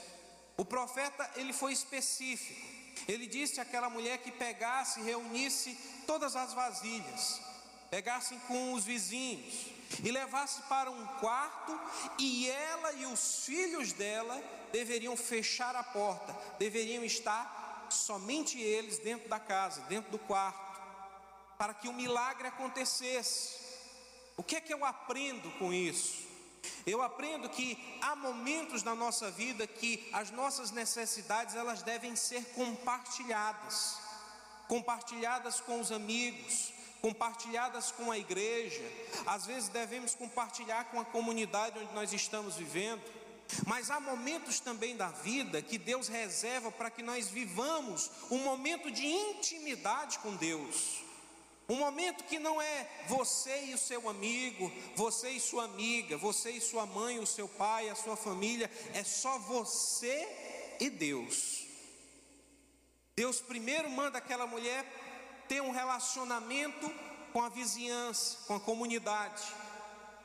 o 0.56 0.64
profeta 0.64 1.30
ele 1.36 1.52
foi 1.52 1.72
específico. 1.72 2.60
Ele 3.08 3.26
disse 3.26 3.60
àquela 3.60 3.88
mulher 3.88 4.18
que 4.18 4.30
pegasse, 4.30 5.02
reunisse 5.02 5.76
todas 6.06 6.36
as 6.36 6.52
vasilhas, 6.52 7.40
pegasse 7.90 8.36
com 8.46 8.74
os 8.74 8.84
vizinhos 8.84 9.66
e 10.02 10.10
levasse 10.10 10.62
para 10.62 10.90
um 10.90 11.06
quarto, 11.18 11.78
e 12.18 12.48
ela 12.48 12.92
e 12.92 13.06
os 13.06 13.44
filhos 13.44 13.92
dela 13.92 14.40
deveriam 14.72 15.16
fechar 15.16 15.74
a 15.76 15.82
porta, 15.82 16.32
deveriam 16.58 17.04
estar 17.04 17.86
somente 17.90 18.58
eles 18.58 18.98
dentro 18.98 19.28
da 19.28 19.38
casa, 19.38 19.82
dentro 19.82 20.10
do 20.10 20.18
quarto, 20.18 20.80
para 21.58 21.74
que 21.74 21.88
o 21.88 21.92
milagre 21.92 22.48
acontecesse. 22.48 23.60
O 24.36 24.42
que 24.42 24.56
é 24.56 24.60
que 24.60 24.72
eu 24.72 24.84
aprendo 24.84 25.50
com 25.58 25.72
isso? 25.72 26.31
Eu 26.86 27.02
aprendo 27.02 27.48
que 27.48 27.78
há 28.00 28.16
momentos 28.16 28.82
na 28.82 28.94
nossa 28.94 29.30
vida 29.30 29.66
que 29.66 30.08
as 30.12 30.30
nossas 30.30 30.70
necessidades 30.70 31.54
elas 31.54 31.82
devem 31.82 32.16
ser 32.16 32.44
compartilhadas, 32.54 33.98
compartilhadas 34.68 35.60
com 35.60 35.80
os 35.80 35.92
amigos, 35.92 36.72
compartilhadas 37.00 37.90
com 37.90 38.10
a 38.10 38.18
igreja. 38.18 38.82
Às 39.26 39.46
vezes 39.46 39.68
devemos 39.68 40.14
compartilhar 40.14 40.84
com 40.84 41.00
a 41.00 41.04
comunidade 41.04 41.78
onde 41.78 41.92
nós 41.94 42.12
estamos 42.12 42.56
vivendo. 42.56 43.02
Mas 43.66 43.90
há 43.90 44.00
momentos 44.00 44.60
também 44.60 44.96
da 44.96 45.08
vida 45.08 45.60
que 45.60 45.76
Deus 45.76 46.08
reserva 46.08 46.70
para 46.70 46.90
que 46.90 47.02
nós 47.02 47.28
vivamos 47.28 48.10
um 48.30 48.38
momento 48.38 48.90
de 48.90 49.04
intimidade 49.04 50.18
com 50.20 50.34
Deus. 50.36 51.01
Um 51.72 51.76
momento 51.76 52.24
que 52.24 52.38
não 52.38 52.60
é 52.60 52.86
você 53.08 53.64
e 53.64 53.72
o 53.72 53.78
seu 53.78 54.06
amigo, 54.06 54.70
você 54.94 55.30
e 55.30 55.40
sua 55.40 55.64
amiga, 55.64 56.18
você 56.18 56.50
e 56.50 56.60
sua 56.60 56.84
mãe, 56.84 57.18
o 57.18 57.26
seu 57.26 57.48
pai, 57.48 57.88
a 57.88 57.94
sua 57.94 58.14
família, 58.14 58.70
é 58.92 59.02
só 59.02 59.38
você 59.38 60.76
e 60.78 60.90
Deus. 60.90 61.66
Deus 63.16 63.40
primeiro 63.40 63.88
manda 63.88 64.18
aquela 64.18 64.46
mulher 64.46 64.84
ter 65.48 65.62
um 65.62 65.70
relacionamento 65.70 66.92
com 67.32 67.40
a 67.40 67.48
vizinhança, 67.48 68.36
com 68.46 68.54
a 68.54 68.60
comunidade, 68.60 69.42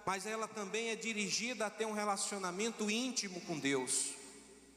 mas 0.06 0.26
ela 0.26 0.50
também 0.50 0.90
é 0.90 0.98
dirigida 0.98 1.68
a 1.68 1.70
ter 1.70 1.86
um 1.86 1.94
relacionamento 1.94 2.92
íntimo 2.92 3.40
com 3.40 3.58
Deus. 3.58 4.17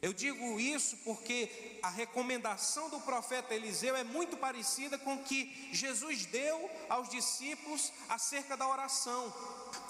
Eu 0.02 0.14
digo 0.14 0.58
isso 0.58 0.96
porque 1.04 1.78
a 1.82 1.90
recomendação 1.90 2.88
do 2.88 2.98
profeta 3.00 3.54
Eliseu 3.54 3.94
é 3.94 4.02
muito 4.02 4.34
parecida 4.38 4.96
com 4.96 5.14
o 5.14 5.22
que 5.22 5.68
Jesus 5.72 6.24
deu 6.24 6.70
aos 6.88 7.10
discípulos 7.10 7.92
acerca 8.08 8.56
da 8.56 8.66
oração. 8.66 9.30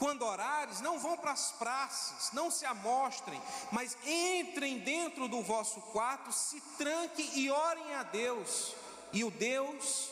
Quando 0.01 0.25
orares, 0.25 0.81
não 0.81 0.99
vão 0.99 1.17
para 1.17 1.31
as 1.31 1.53
praças, 1.53 2.33
não 2.33 2.51
se 2.51 2.67
amostrem, 2.67 3.41
mas 3.71 3.97
entrem 4.05 4.81
dentro 4.81 5.29
do 5.29 5.43
vosso 5.43 5.81
quarto, 5.81 6.33
se 6.33 6.61
tranquem 6.77 7.31
e 7.39 7.49
orem 7.49 7.95
a 7.95 8.03
Deus. 8.03 8.75
E 9.13 9.23
o 9.23 9.31
Deus 9.31 10.09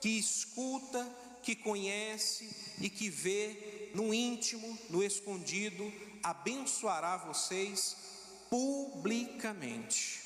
que 0.00 0.10
escuta, 0.10 1.04
que 1.42 1.56
conhece 1.56 2.54
e 2.78 2.88
que 2.88 3.10
vê 3.10 3.90
no 3.96 4.14
íntimo, 4.14 4.78
no 4.90 5.02
escondido, 5.02 5.92
abençoará 6.22 7.16
vocês 7.16 7.96
publicamente. 8.54 10.22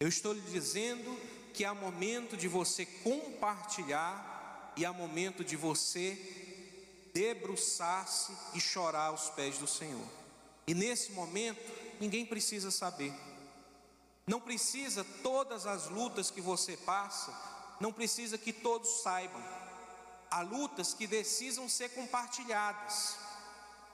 Eu 0.00 0.08
estou 0.08 0.32
lhe 0.32 0.40
dizendo 0.40 1.14
que 1.52 1.62
há 1.62 1.74
momento 1.74 2.38
de 2.38 2.48
você 2.48 2.86
compartilhar 2.86 4.72
e 4.78 4.86
há 4.86 4.94
momento 4.94 5.44
de 5.44 5.56
você 5.56 6.18
debruçar-se 7.12 8.32
e 8.54 8.60
chorar 8.60 9.08
aos 9.08 9.28
pés 9.28 9.58
do 9.58 9.66
Senhor. 9.66 10.08
E 10.66 10.72
nesse 10.72 11.12
momento, 11.12 11.70
ninguém 12.00 12.24
precisa 12.24 12.70
saber. 12.70 13.12
Não 14.26 14.40
precisa 14.40 15.04
todas 15.22 15.66
as 15.66 15.90
lutas 15.90 16.30
que 16.30 16.40
você 16.40 16.78
passa, 16.78 17.30
não 17.78 17.92
precisa 17.92 18.38
que 18.38 18.54
todos 18.54 19.02
saibam. 19.02 19.44
Há 20.30 20.40
lutas 20.40 20.94
que 20.94 21.06
precisam 21.06 21.68
ser 21.68 21.90
compartilhadas. 21.90 23.25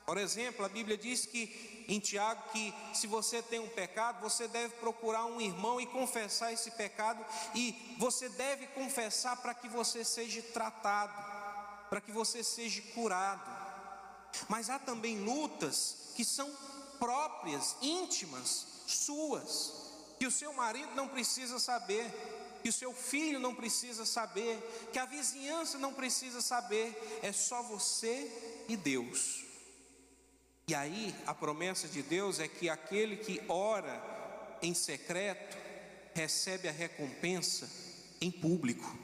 Por 0.05 0.19
exemplo, 0.19 0.65
a 0.65 0.69
Bíblia 0.69 0.97
diz 0.97 1.27
que 1.27 1.85
em 1.89 1.99
Tiago 2.01 2.43
que 2.53 2.75
se 2.93 3.07
você 3.07 3.43
tem 3.43 3.61
um 3.61 3.69
pecado, 3.69 4.21
você 4.21 4.49
deve 4.49 4.75
procurar 4.77 5.27
um 5.27 5.41
irmão 5.41 5.81
e 5.81 5.87
confessar 5.87 6.53
esse 6.53 6.71
pecado 6.73 7.25
e 7.55 7.97
você 7.99 8.29
deve 8.31 8.67
confessar 8.69 9.37
para 9.37 9.55
que 9.55 9.69
você 9.69 10.05
seja 10.05 10.43
tratado, 10.43 11.13
para 11.89 12.01
que 12.01 12.11
você 12.11 12.43
seja 12.43 12.83
curado. 12.95 13.63
Mas 14.49 14.71
há 14.71 14.79
também 14.79 15.19
lutas 15.19 16.13
que 16.15 16.25
são 16.25 16.51
próprias, 16.99 17.77
íntimas, 17.81 18.67
suas, 18.87 19.73
que 20.19 20.27
o 20.27 20.31
seu 20.31 20.53
marido 20.53 20.95
não 20.95 21.09
precisa 21.09 21.59
saber, 21.59 22.11
que 22.63 22.69
o 22.69 22.73
seu 22.73 22.93
filho 22.93 23.41
não 23.41 23.55
precisa 23.55 24.07
saber, 24.07 24.89
que 24.93 24.99
a 24.99 25.05
vizinhança 25.05 25.79
não 25.79 25.93
precisa 25.93 26.41
saber, 26.41 27.21
é 27.23 27.33
só 27.33 27.63
você 27.63 28.65
e 28.69 28.77
Deus. 28.77 29.52
E 30.69 30.75
aí 30.75 31.15
a 31.27 31.35
promessa 31.35 31.89
de 31.89 32.03
Deus 32.03 32.39
é 32.39 32.47
que 32.47 32.69
aquele 32.69 33.17
que 33.17 33.43
ora 33.49 34.03
em 34.63 34.75
secreto 34.75 35.59
recebe 36.15 36.69
a 36.69 36.73
recompensa 36.73 37.69
em 38.21 38.31
público. 38.31 38.99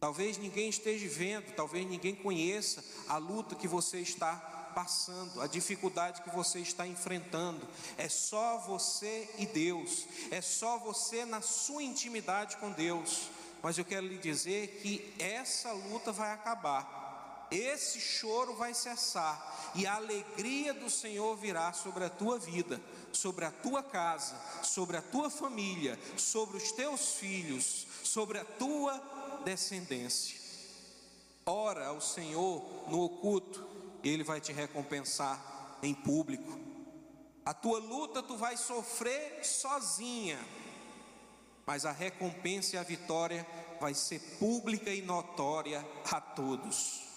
Talvez 0.00 0.38
ninguém 0.38 0.68
esteja 0.68 1.08
vendo, 1.08 1.52
talvez 1.54 1.86
ninguém 1.86 2.14
conheça 2.14 2.84
a 3.08 3.16
luta 3.18 3.56
que 3.56 3.66
você 3.66 3.98
está 3.98 4.36
passando, 4.74 5.42
a 5.42 5.48
dificuldade 5.48 6.22
que 6.22 6.30
você 6.30 6.60
está 6.60 6.86
enfrentando. 6.86 7.66
É 7.96 8.08
só 8.08 8.58
você 8.58 9.28
e 9.38 9.46
Deus, 9.46 10.06
é 10.30 10.40
só 10.40 10.78
você 10.78 11.24
na 11.24 11.40
sua 11.40 11.82
intimidade 11.82 12.56
com 12.58 12.70
Deus. 12.70 13.28
Mas 13.60 13.76
eu 13.76 13.84
quero 13.84 14.06
lhe 14.06 14.18
dizer 14.18 14.80
que 14.80 15.12
essa 15.18 15.72
luta 15.72 16.12
vai 16.12 16.32
acabar, 16.32 16.97
esse 17.50 18.00
choro 18.00 18.54
vai 18.54 18.74
cessar 18.74 19.72
e 19.74 19.86
a 19.86 19.94
alegria 19.94 20.74
do 20.74 20.90
Senhor 20.90 21.36
virá 21.36 21.72
sobre 21.72 22.04
a 22.04 22.10
tua 22.10 22.38
vida, 22.38 22.80
sobre 23.12 23.44
a 23.44 23.50
tua 23.50 23.82
casa, 23.82 24.38
sobre 24.62 24.96
a 24.96 25.02
tua 25.02 25.30
família, 25.30 25.98
sobre 26.16 26.56
os 26.56 26.72
teus 26.72 27.14
filhos, 27.14 27.86
sobre 28.02 28.38
a 28.38 28.44
tua 28.44 29.00
descendência. 29.44 30.38
Ora 31.46 31.86
ao 31.86 32.00
Senhor 32.00 32.62
no 32.88 33.02
oculto, 33.04 33.66
ele 34.02 34.22
vai 34.22 34.40
te 34.40 34.52
recompensar 34.52 35.78
em 35.82 35.94
público. 35.94 36.58
A 37.44 37.54
tua 37.54 37.78
luta 37.78 38.22
tu 38.22 38.36
vai 38.36 38.56
sofrer 38.58 39.42
sozinha, 39.44 40.38
mas 41.64 41.86
a 41.86 41.92
recompensa 41.92 42.76
e 42.76 42.78
a 42.78 42.82
vitória 42.82 43.46
vai 43.80 43.94
ser 43.94 44.20
pública 44.38 44.90
e 44.90 45.00
notória 45.00 45.86
a 46.12 46.20
todos. 46.20 47.07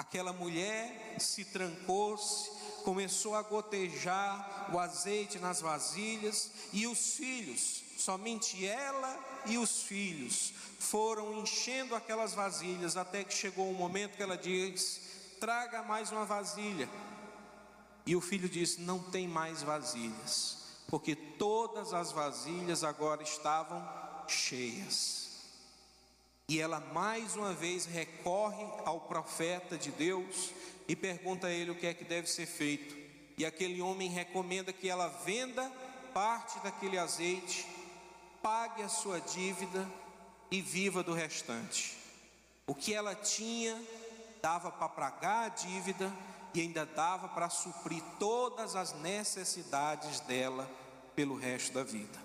Aquela 0.00 0.32
mulher 0.32 1.16
se 1.18 1.44
trancou-se, 1.44 2.50
começou 2.84 3.34
a 3.34 3.42
gotejar 3.42 4.70
o 4.72 4.78
azeite 4.78 5.38
nas 5.38 5.60
vasilhas 5.60 6.50
e 6.72 6.86
os 6.86 7.16
filhos, 7.16 7.82
somente 7.98 8.64
ela 8.64 9.42
e 9.44 9.58
os 9.58 9.82
filhos, 9.82 10.54
foram 10.78 11.34
enchendo 11.34 11.94
aquelas 11.94 12.32
vasilhas 12.32 12.96
até 12.96 13.22
que 13.22 13.34
chegou 13.34 13.68
um 13.68 13.74
momento 13.74 14.16
que 14.16 14.22
ela 14.22 14.38
diz: 14.38 15.02
traga 15.38 15.82
mais 15.82 16.10
uma 16.10 16.24
vasilha. 16.24 16.88
E 18.06 18.16
o 18.16 18.22
filho 18.22 18.48
disse: 18.48 18.80
Não 18.80 18.98
tem 18.98 19.28
mais 19.28 19.62
vasilhas, 19.62 20.56
porque 20.88 21.14
todas 21.14 21.92
as 21.92 22.10
vasilhas 22.10 22.82
agora 22.82 23.22
estavam 23.22 23.86
cheias. 24.26 25.29
E 26.50 26.58
ela 26.58 26.80
mais 26.92 27.36
uma 27.36 27.54
vez 27.54 27.86
recorre 27.86 28.66
ao 28.84 29.02
profeta 29.02 29.78
de 29.78 29.92
Deus 29.92 30.50
e 30.88 30.96
pergunta 30.96 31.46
a 31.46 31.52
ele 31.52 31.70
o 31.70 31.76
que 31.76 31.86
é 31.86 31.94
que 31.94 32.02
deve 32.02 32.28
ser 32.28 32.44
feito. 32.44 32.92
E 33.38 33.46
aquele 33.46 33.80
homem 33.80 34.10
recomenda 34.10 34.72
que 34.72 34.88
ela 34.88 35.06
venda 35.24 35.70
parte 36.12 36.58
daquele 36.58 36.98
azeite, 36.98 37.64
pague 38.42 38.82
a 38.82 38.88
sua 38.88 39.20
dívida 39.20 39.88
e 40.50 40.60
viva 40.60 41.04
do 41.04 41.14
restante. 41.14 41.96
O 42.66 42.74
que 42.74 42.92
ela 42.92 43.14
tinha 43.14 43.80
dava 44.42 44.72
para 44.72 44.88
pagar 44.88 45.44
a 45.44 45.48
dívida 45.50 46.12
e 46.52 46.62
ainda 46.62 46.84
dava 46.84 47.28
para 47.28 47.48
suprir 47.48 48.02
todas 48.18 48.74
as 48.74 48.92
necessidades 48.94 50.18
dela 50.18 50.68
pelo 51.14 51.36
resto 51.36 51.74
da 51.74 51.84
vida. 51.84 52.18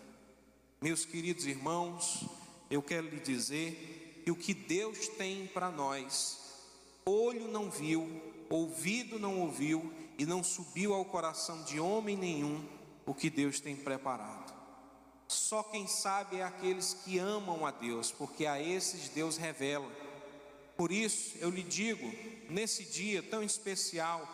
Meus 0.82 1.05
queridos 1.05 1.45
irmãos, 1.45 2.26
eu 2.71 2.82
quero 2.82 3.07
lhe 3.07 3.19
dizer 3.19 3.95
que 4.26 4.32
o 4.32 4.36
que 4.36 4.53
Deus 4.53 5.07
tem 5.07 5.47
para 5.47 5.71
nós, 5.71 6.38
olho 7.05 7.47
não 7.47 7.69
viu, 7.69 8.21
ouvido 8.49 9.17
não 9.17 9.39
ouviu 9.39 9.93
e 10.17 10.26
não 10.26 10.43
subiu 10.43 10.93
ao 10.93 11.05
coração 11.05 11.63
de 11.63 11.80
homem 11.80 12.17
nenhum 12.17 12.67
o 13.05 13.13
que 13.13 13.30
Deus 13.30 13.61
tem 13.61 13.78
preparado. 13.78 14.53
Só 15.30 15.63
quem 15.63 15.88
sabe 15.88 16.38
é 16.38 16.43
aqueles 16.43 16.93
que 16.93 17.17
amam 17.17 17.65
a 17.65 17.71
Deus, 17.71 18.11
porque 18.11 18.45
a 18.45 18.61
esses 18.61 19.07
Deus 19.07 19.38
revela 19.38 19.89
por 20.78 20.91
isso 20.91 21.38
eu 21.38 21.49
lhe 21.49 21.63
digo, 21.63 22.05
nesse 22.49 22.84
dia 22.84 23.23
tão 23.23 23.41
especial, 23.41 24.28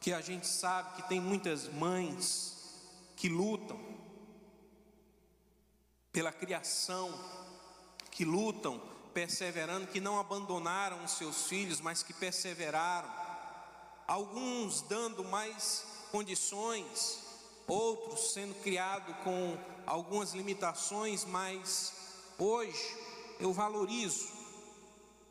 que 0.00 0.12
a 0.12 0.20
gente 0.20 0.46
sabe 0.46 0.96
que 0.96 1.08
tem 1.08 1.20
muitas 1.20 1.68
mães 1.68 2.56
que 3.14 3.28
lutam 3.28 3.78
pela 6.12 6.32
criação, 6.32 7.12
que 8.16 8.24
lutam 8.24 8.80
perseverando, 9.12 9.88
que 9.88 10.00
não 10.00 10.18
abandonaram 10.18 11.04
os 11.04 11.12
seus 11.12 11.44
filhos, 11.44 11.82
mas 11.82 12.02
que 12.02 12.14
perseveraram. 12.14 13.12
Alguns 14.08 14.80
dando 14.80 15.22
mais 15.22 15.86
condições, 16.10 17.20
outros 17.66 18.32
sendo 18.32 18.54
criados 18.62 19.14
com 19.22 19.58
algumas 19.84 20.32
limitações, 20.32 21.26
mas 21.26 21.92
hoje 22.38 22.96
eu 23.38 23.52
valorizo 23.52 24.28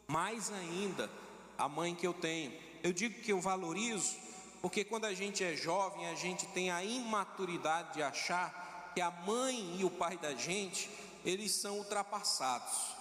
mais 0.05 0.51
ainda 0.51 1.09
a 1.57 1.67
mãe 1.67 1.95
que 1.95 2.05
eu 2.05 2.13
tenho. 2.13 2.53
Eu 2.83 2.93
digo 2.93 3.19
que 3.23 3.31
eu 3.31 3.41
valorizo 3.41 4.15
porque 4.61 4.83
quando 4.83 5.05
a 5.05 5.13
gente 5.13 5.43
é 5.43 5.55
jovem, 5.55 6.07
a 6.07 6.13
gente 6.13 6.45
tem 6.47 6.69
a 6.69 6.83
imaturidade 6.83 7.95
de 7.95 8.03
achar 8.03 8.91
que 8.93 9.01
a 9.01 9.09
mãe 9.11 9.75
e 9.79 9.83
o 9.83 9.89
pai 9.89 10.17
da 10.17 10.35
gente, 10.35 10.87
eles 11.25 11.51
são 11.51 11.79
ultrapassados. 11.79 12.95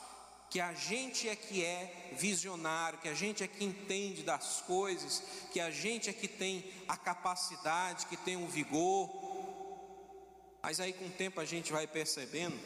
Que 0.51 0.61
a 0.61 0.73
gente 0.73 1.29
é 1.29 1.35
que 1.35 1.65
é 1.65 2.13
visionário, 2.13 2.99
que 3.01 3.09
a 3.09 3.15
gente 3.15 3.43
é 3.43 3.49
que 3.49 3.65
entende 3.65 4.23
das 4.23 4.61
coisas, 4.63 5.23
que 5.53 5.61
a 5.61 5.71
gente 5.71 6.09
é 6.09 6.13
que 6.13 6.29
tem 6.29 6.65
a 6.87 6.97
capacidade, 6.97 8.07
que 8.07 8.17
tem 8.17 8.37
o 8.37 8.49
vigor. 8.49 9.11
Mas 10.63 10.81
aí 10.81 10.93
com 10.93 11.07
o 11.07 11.11
tempo 11.11 11.41
a 11.41 11.45
gente 11.45 11.73
vai 11.73 11.87
percebendo 11.87 12.59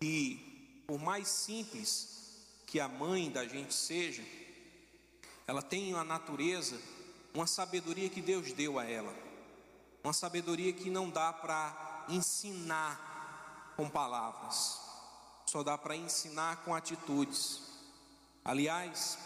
que 0.00 0.84
por 0.86 1.00
mais 1.00 1.28
simples 1.28 2.16
que 2.64 2.78
a 2.78 2.88
mãe 2.88 3.30
da 3.30 3.46
gente 3.46 3.74
seja, 3.74 4.22
ela 5.46 5.62
tem 5.62 5.92
uma 5.92 6.04
natureza, 6.04 6.80
uma 7.34 7.46
sabedoria 7.46 8.08
que 8.08 8.22
Deus 8.22 8.52
deu 8.52 8.78
a 8.78 8.84
ela, 8.84 9.14
uma 10.04 10.12
sabedoria 10.12 10.72
que 10.72 10.90
não 10.90 11.10
dá 11.10 11.32
para 11.32 12.06
ensinar 12.08 13.07
com 13.78 13.88
palavras, 13.88 14.80
só 15.46 15.62
dá 15.62 15.78
para 15.78 15.94
ensinar 15.94 16.64
com 16.64 16.74
atitudes. 16.74 17.60
Aliás, 18.44 19.16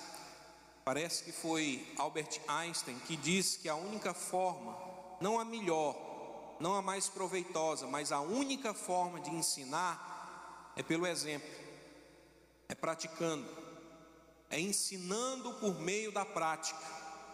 parece 0.84 1.24
que 1.24 1.32
foi 1.32 1.90
Albert 1.96 2.38
Einstein 2.46 2.98
que 2.98 3.16
disse 3.16 3.61
que 3.61 3.68
a 3.70 3.74
única 3.74 4.12
forma, 4.12 4.76
não 5.22 5.40
a 5.40 5.44
melhor, 5.46 5.96
não 6.61 6.74
a 6.74 6.82
mais 6.82 7.09
proveitosa, 7.09 7.86
mas 7.86 8.12
a 8.12 8.20
única 8.20 8.74
forma 8.74 9.20
de 9.20 9.30
ensinar 9.30 10.72
é 10.76 10.82
pelo 10.82 11.07
exemplo 11.07 11.48
é 12.68 12.74
praticando, 12.74 13.48
é 14.50 14.61
ensinando 14.61 15.55
por 15.55 15.80
meio 15.80 16.12
da 16.12 16.26
prática, 16.26 16.78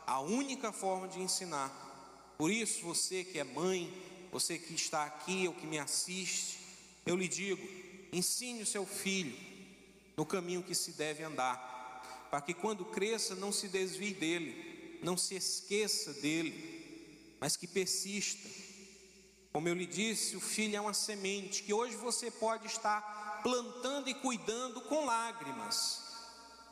a 0.06 0.20
única 0.20 0.70
forma 0.70 1.08
de 1.08 1.20
ensinar. 1.20 1.72
Por 2.38 2.52
isso, 2.52 2.84
você 2.84 3.24
que 3.24 3.40
é 3.40 3.44
mãe, 3.44 3.92
você 4.30 4.56
que 4.56 4.72
está 4.72 5.02
aqui 5.02 5.48
ou 5.48 5.54
que 5.54 5.66
me 5.66 5.80
assiste, 5.80 6.57
eu 7.06 7.16
lhe 7.16 7.28
digo: 7.28 7.66
ensine 8.12 8.62
o 8.62 8.66
seu 8.66 8.86
filho 8.86 9.36
no 10.16 10.26
caminho 10.26 10.62
que 10.62 10.74
se 10.74 10.92
deve 10.92 11.22
andar, 11.22 12.28
para 12.30 12.40
que 12.40 12.52
quando 12.52 12.84
cresça 12.84 13.34
não 13.34 13.52
se 13.52 13.68
desvie 13.68 14.14
dele, 14.14 14.98
não 15.02 15.16
se 15.16 15.34
esqueça 15.34 16.12
dele, 16.14 17.36
mas 17.40 17.56
que 17.56 17.66
persista. 17.66 18.48
Como 19.52 19.68
eu 19.68 19.74
lhe 19.74 19.86
disse, 19.86 20.36
o 20.36 20.40
filho 20.40 20.76
é 20.76 20.80
uma 20.80 20.92
semente 20.92 21.62
que 21.62 21.72
hoje 21.72 21.96
você 21.96 22.30
pode 22.30 22.66
estar 22.66 23.40
plantando 23.42 24.08
e 24.08 24.14
cuidando 24.14 24.80
com 24.82 25.04
lágrimas. 25.04 26.02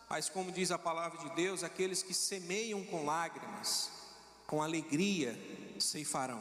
Mas, 0.09 0.29
como 0.29 0.53
diz 0.53 0.70
a 0.70 0.79
palavra 0.79 1.18
de 1.18 1.35
Deus, 1.35 1.64
aqueles 1.64 2.03
que 2.03 2.14
semeiam 2.14 2.85
com 2.85 3.05
lágrimas, 3.05 3.91
com 4.47 4.62
alegria 4.62 5.37
ceifarão, 5.81 6.41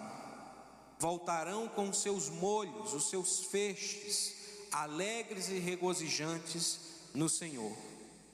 voltarão 1.06 1.68
com 1.68 1.94
seus 1.94 2.30
molhos, 2.30 2.92
os 2.92 3.12
seus 3.12 3.42
feixes, 3.42 4.34
alegres 4.72 5.50
e 5.50 5.60
regozijantes 5.60 6.80
no 7.14 7.30
Senhor. 7.30 7.78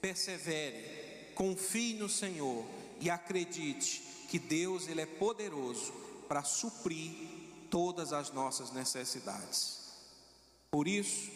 Persevere, 0.00 1.34
confie 1.34 1.92
no 1.92 2.08
Senhor 2.08 2.64
e 2.98 3.10
acredite 3.10 4.02
que 4.26 4.38
Deus 4.38 4.88
ele 4.88 5.02
é 5.02 5.06
poderoso 5.06 5.92
para 6.26 6.42
suprir 6.44 7.12
todas 7.68 8.10
as 8.10 8.32
nossas 8.32 8.72
necessidades. 8.72 9.92
Por 10.70 10.88
isso, 10.88 11.30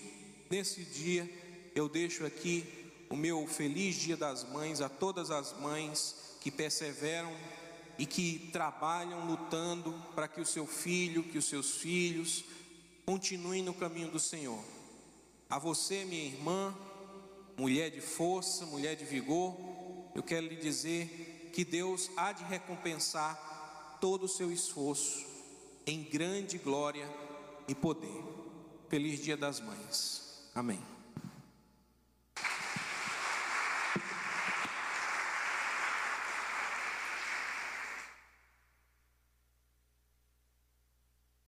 nesse 0.49 0.85
dia, 0.85 1.31
eu 1.75 1.87
deixo 1.87 2.25
aqui 2.25 2.65
o 3.11 3.17
meu 3.17 3.47
feliz 3.47 3.97
Dia 3.97 4.17
das 4.17 4.43
Mães 4.43 4.81
a 4.81 4.89
todas 4.89 5.31
as 5.31 5.53
mães 5.61 6.17
que 6.41 6.51
perseveram 6.51 7.31
e 7.99 8.07
que 8.07 8.51
trabalham 8.53 9.27
lutando 9.27 9.93
para 10.15 10.29
que 10.29 10.41
o 10.41 10.47
seu 10.47 10.67
filho, 10.67 11.23
que 11.23 11.39
os 11.39 11.47
seus 11.47 11.77
filhos 11.77 12.45
continuem 13.05 13.63
no 13.63 13.73
caminho 13.73 14.11
do 14.11 14.19
Senhor. 14.19 14.63
A 15.49 15.59
você, 15.59 16.05
minha 16.05 16.25
irmã, 16.25 16.75
mulher 17.57 17.91
de 17.91 18.01
força, 18.01 18.67
mulher 18.67 18.97
de 18.97 19.05
vigor, 19.05 19.57
eu 20.15 20.23
quero 20.23 20.47
lhe 20.47 20.57
dizer 20.57 21.51
que 21.53 21.65
Deus 21.65 22.11
há 22.17 22.33
de 22.33 22.45
recompensar 22.45 23.99
todo 24.01 24.25
o 24.25 24.29
seu 24.29 24.51
esforço 24.53 25.25
em 25.87 26.03
grande 26.03 26.59
glória 26.59 27.09
e 27.69 27.75
poder. 27.75 28.23
Feliz 28.89 29.23
Dia 29.23 29.37
das 29.37 29.61
Mães. 29.61 30.51
Amém. 30.55 30.96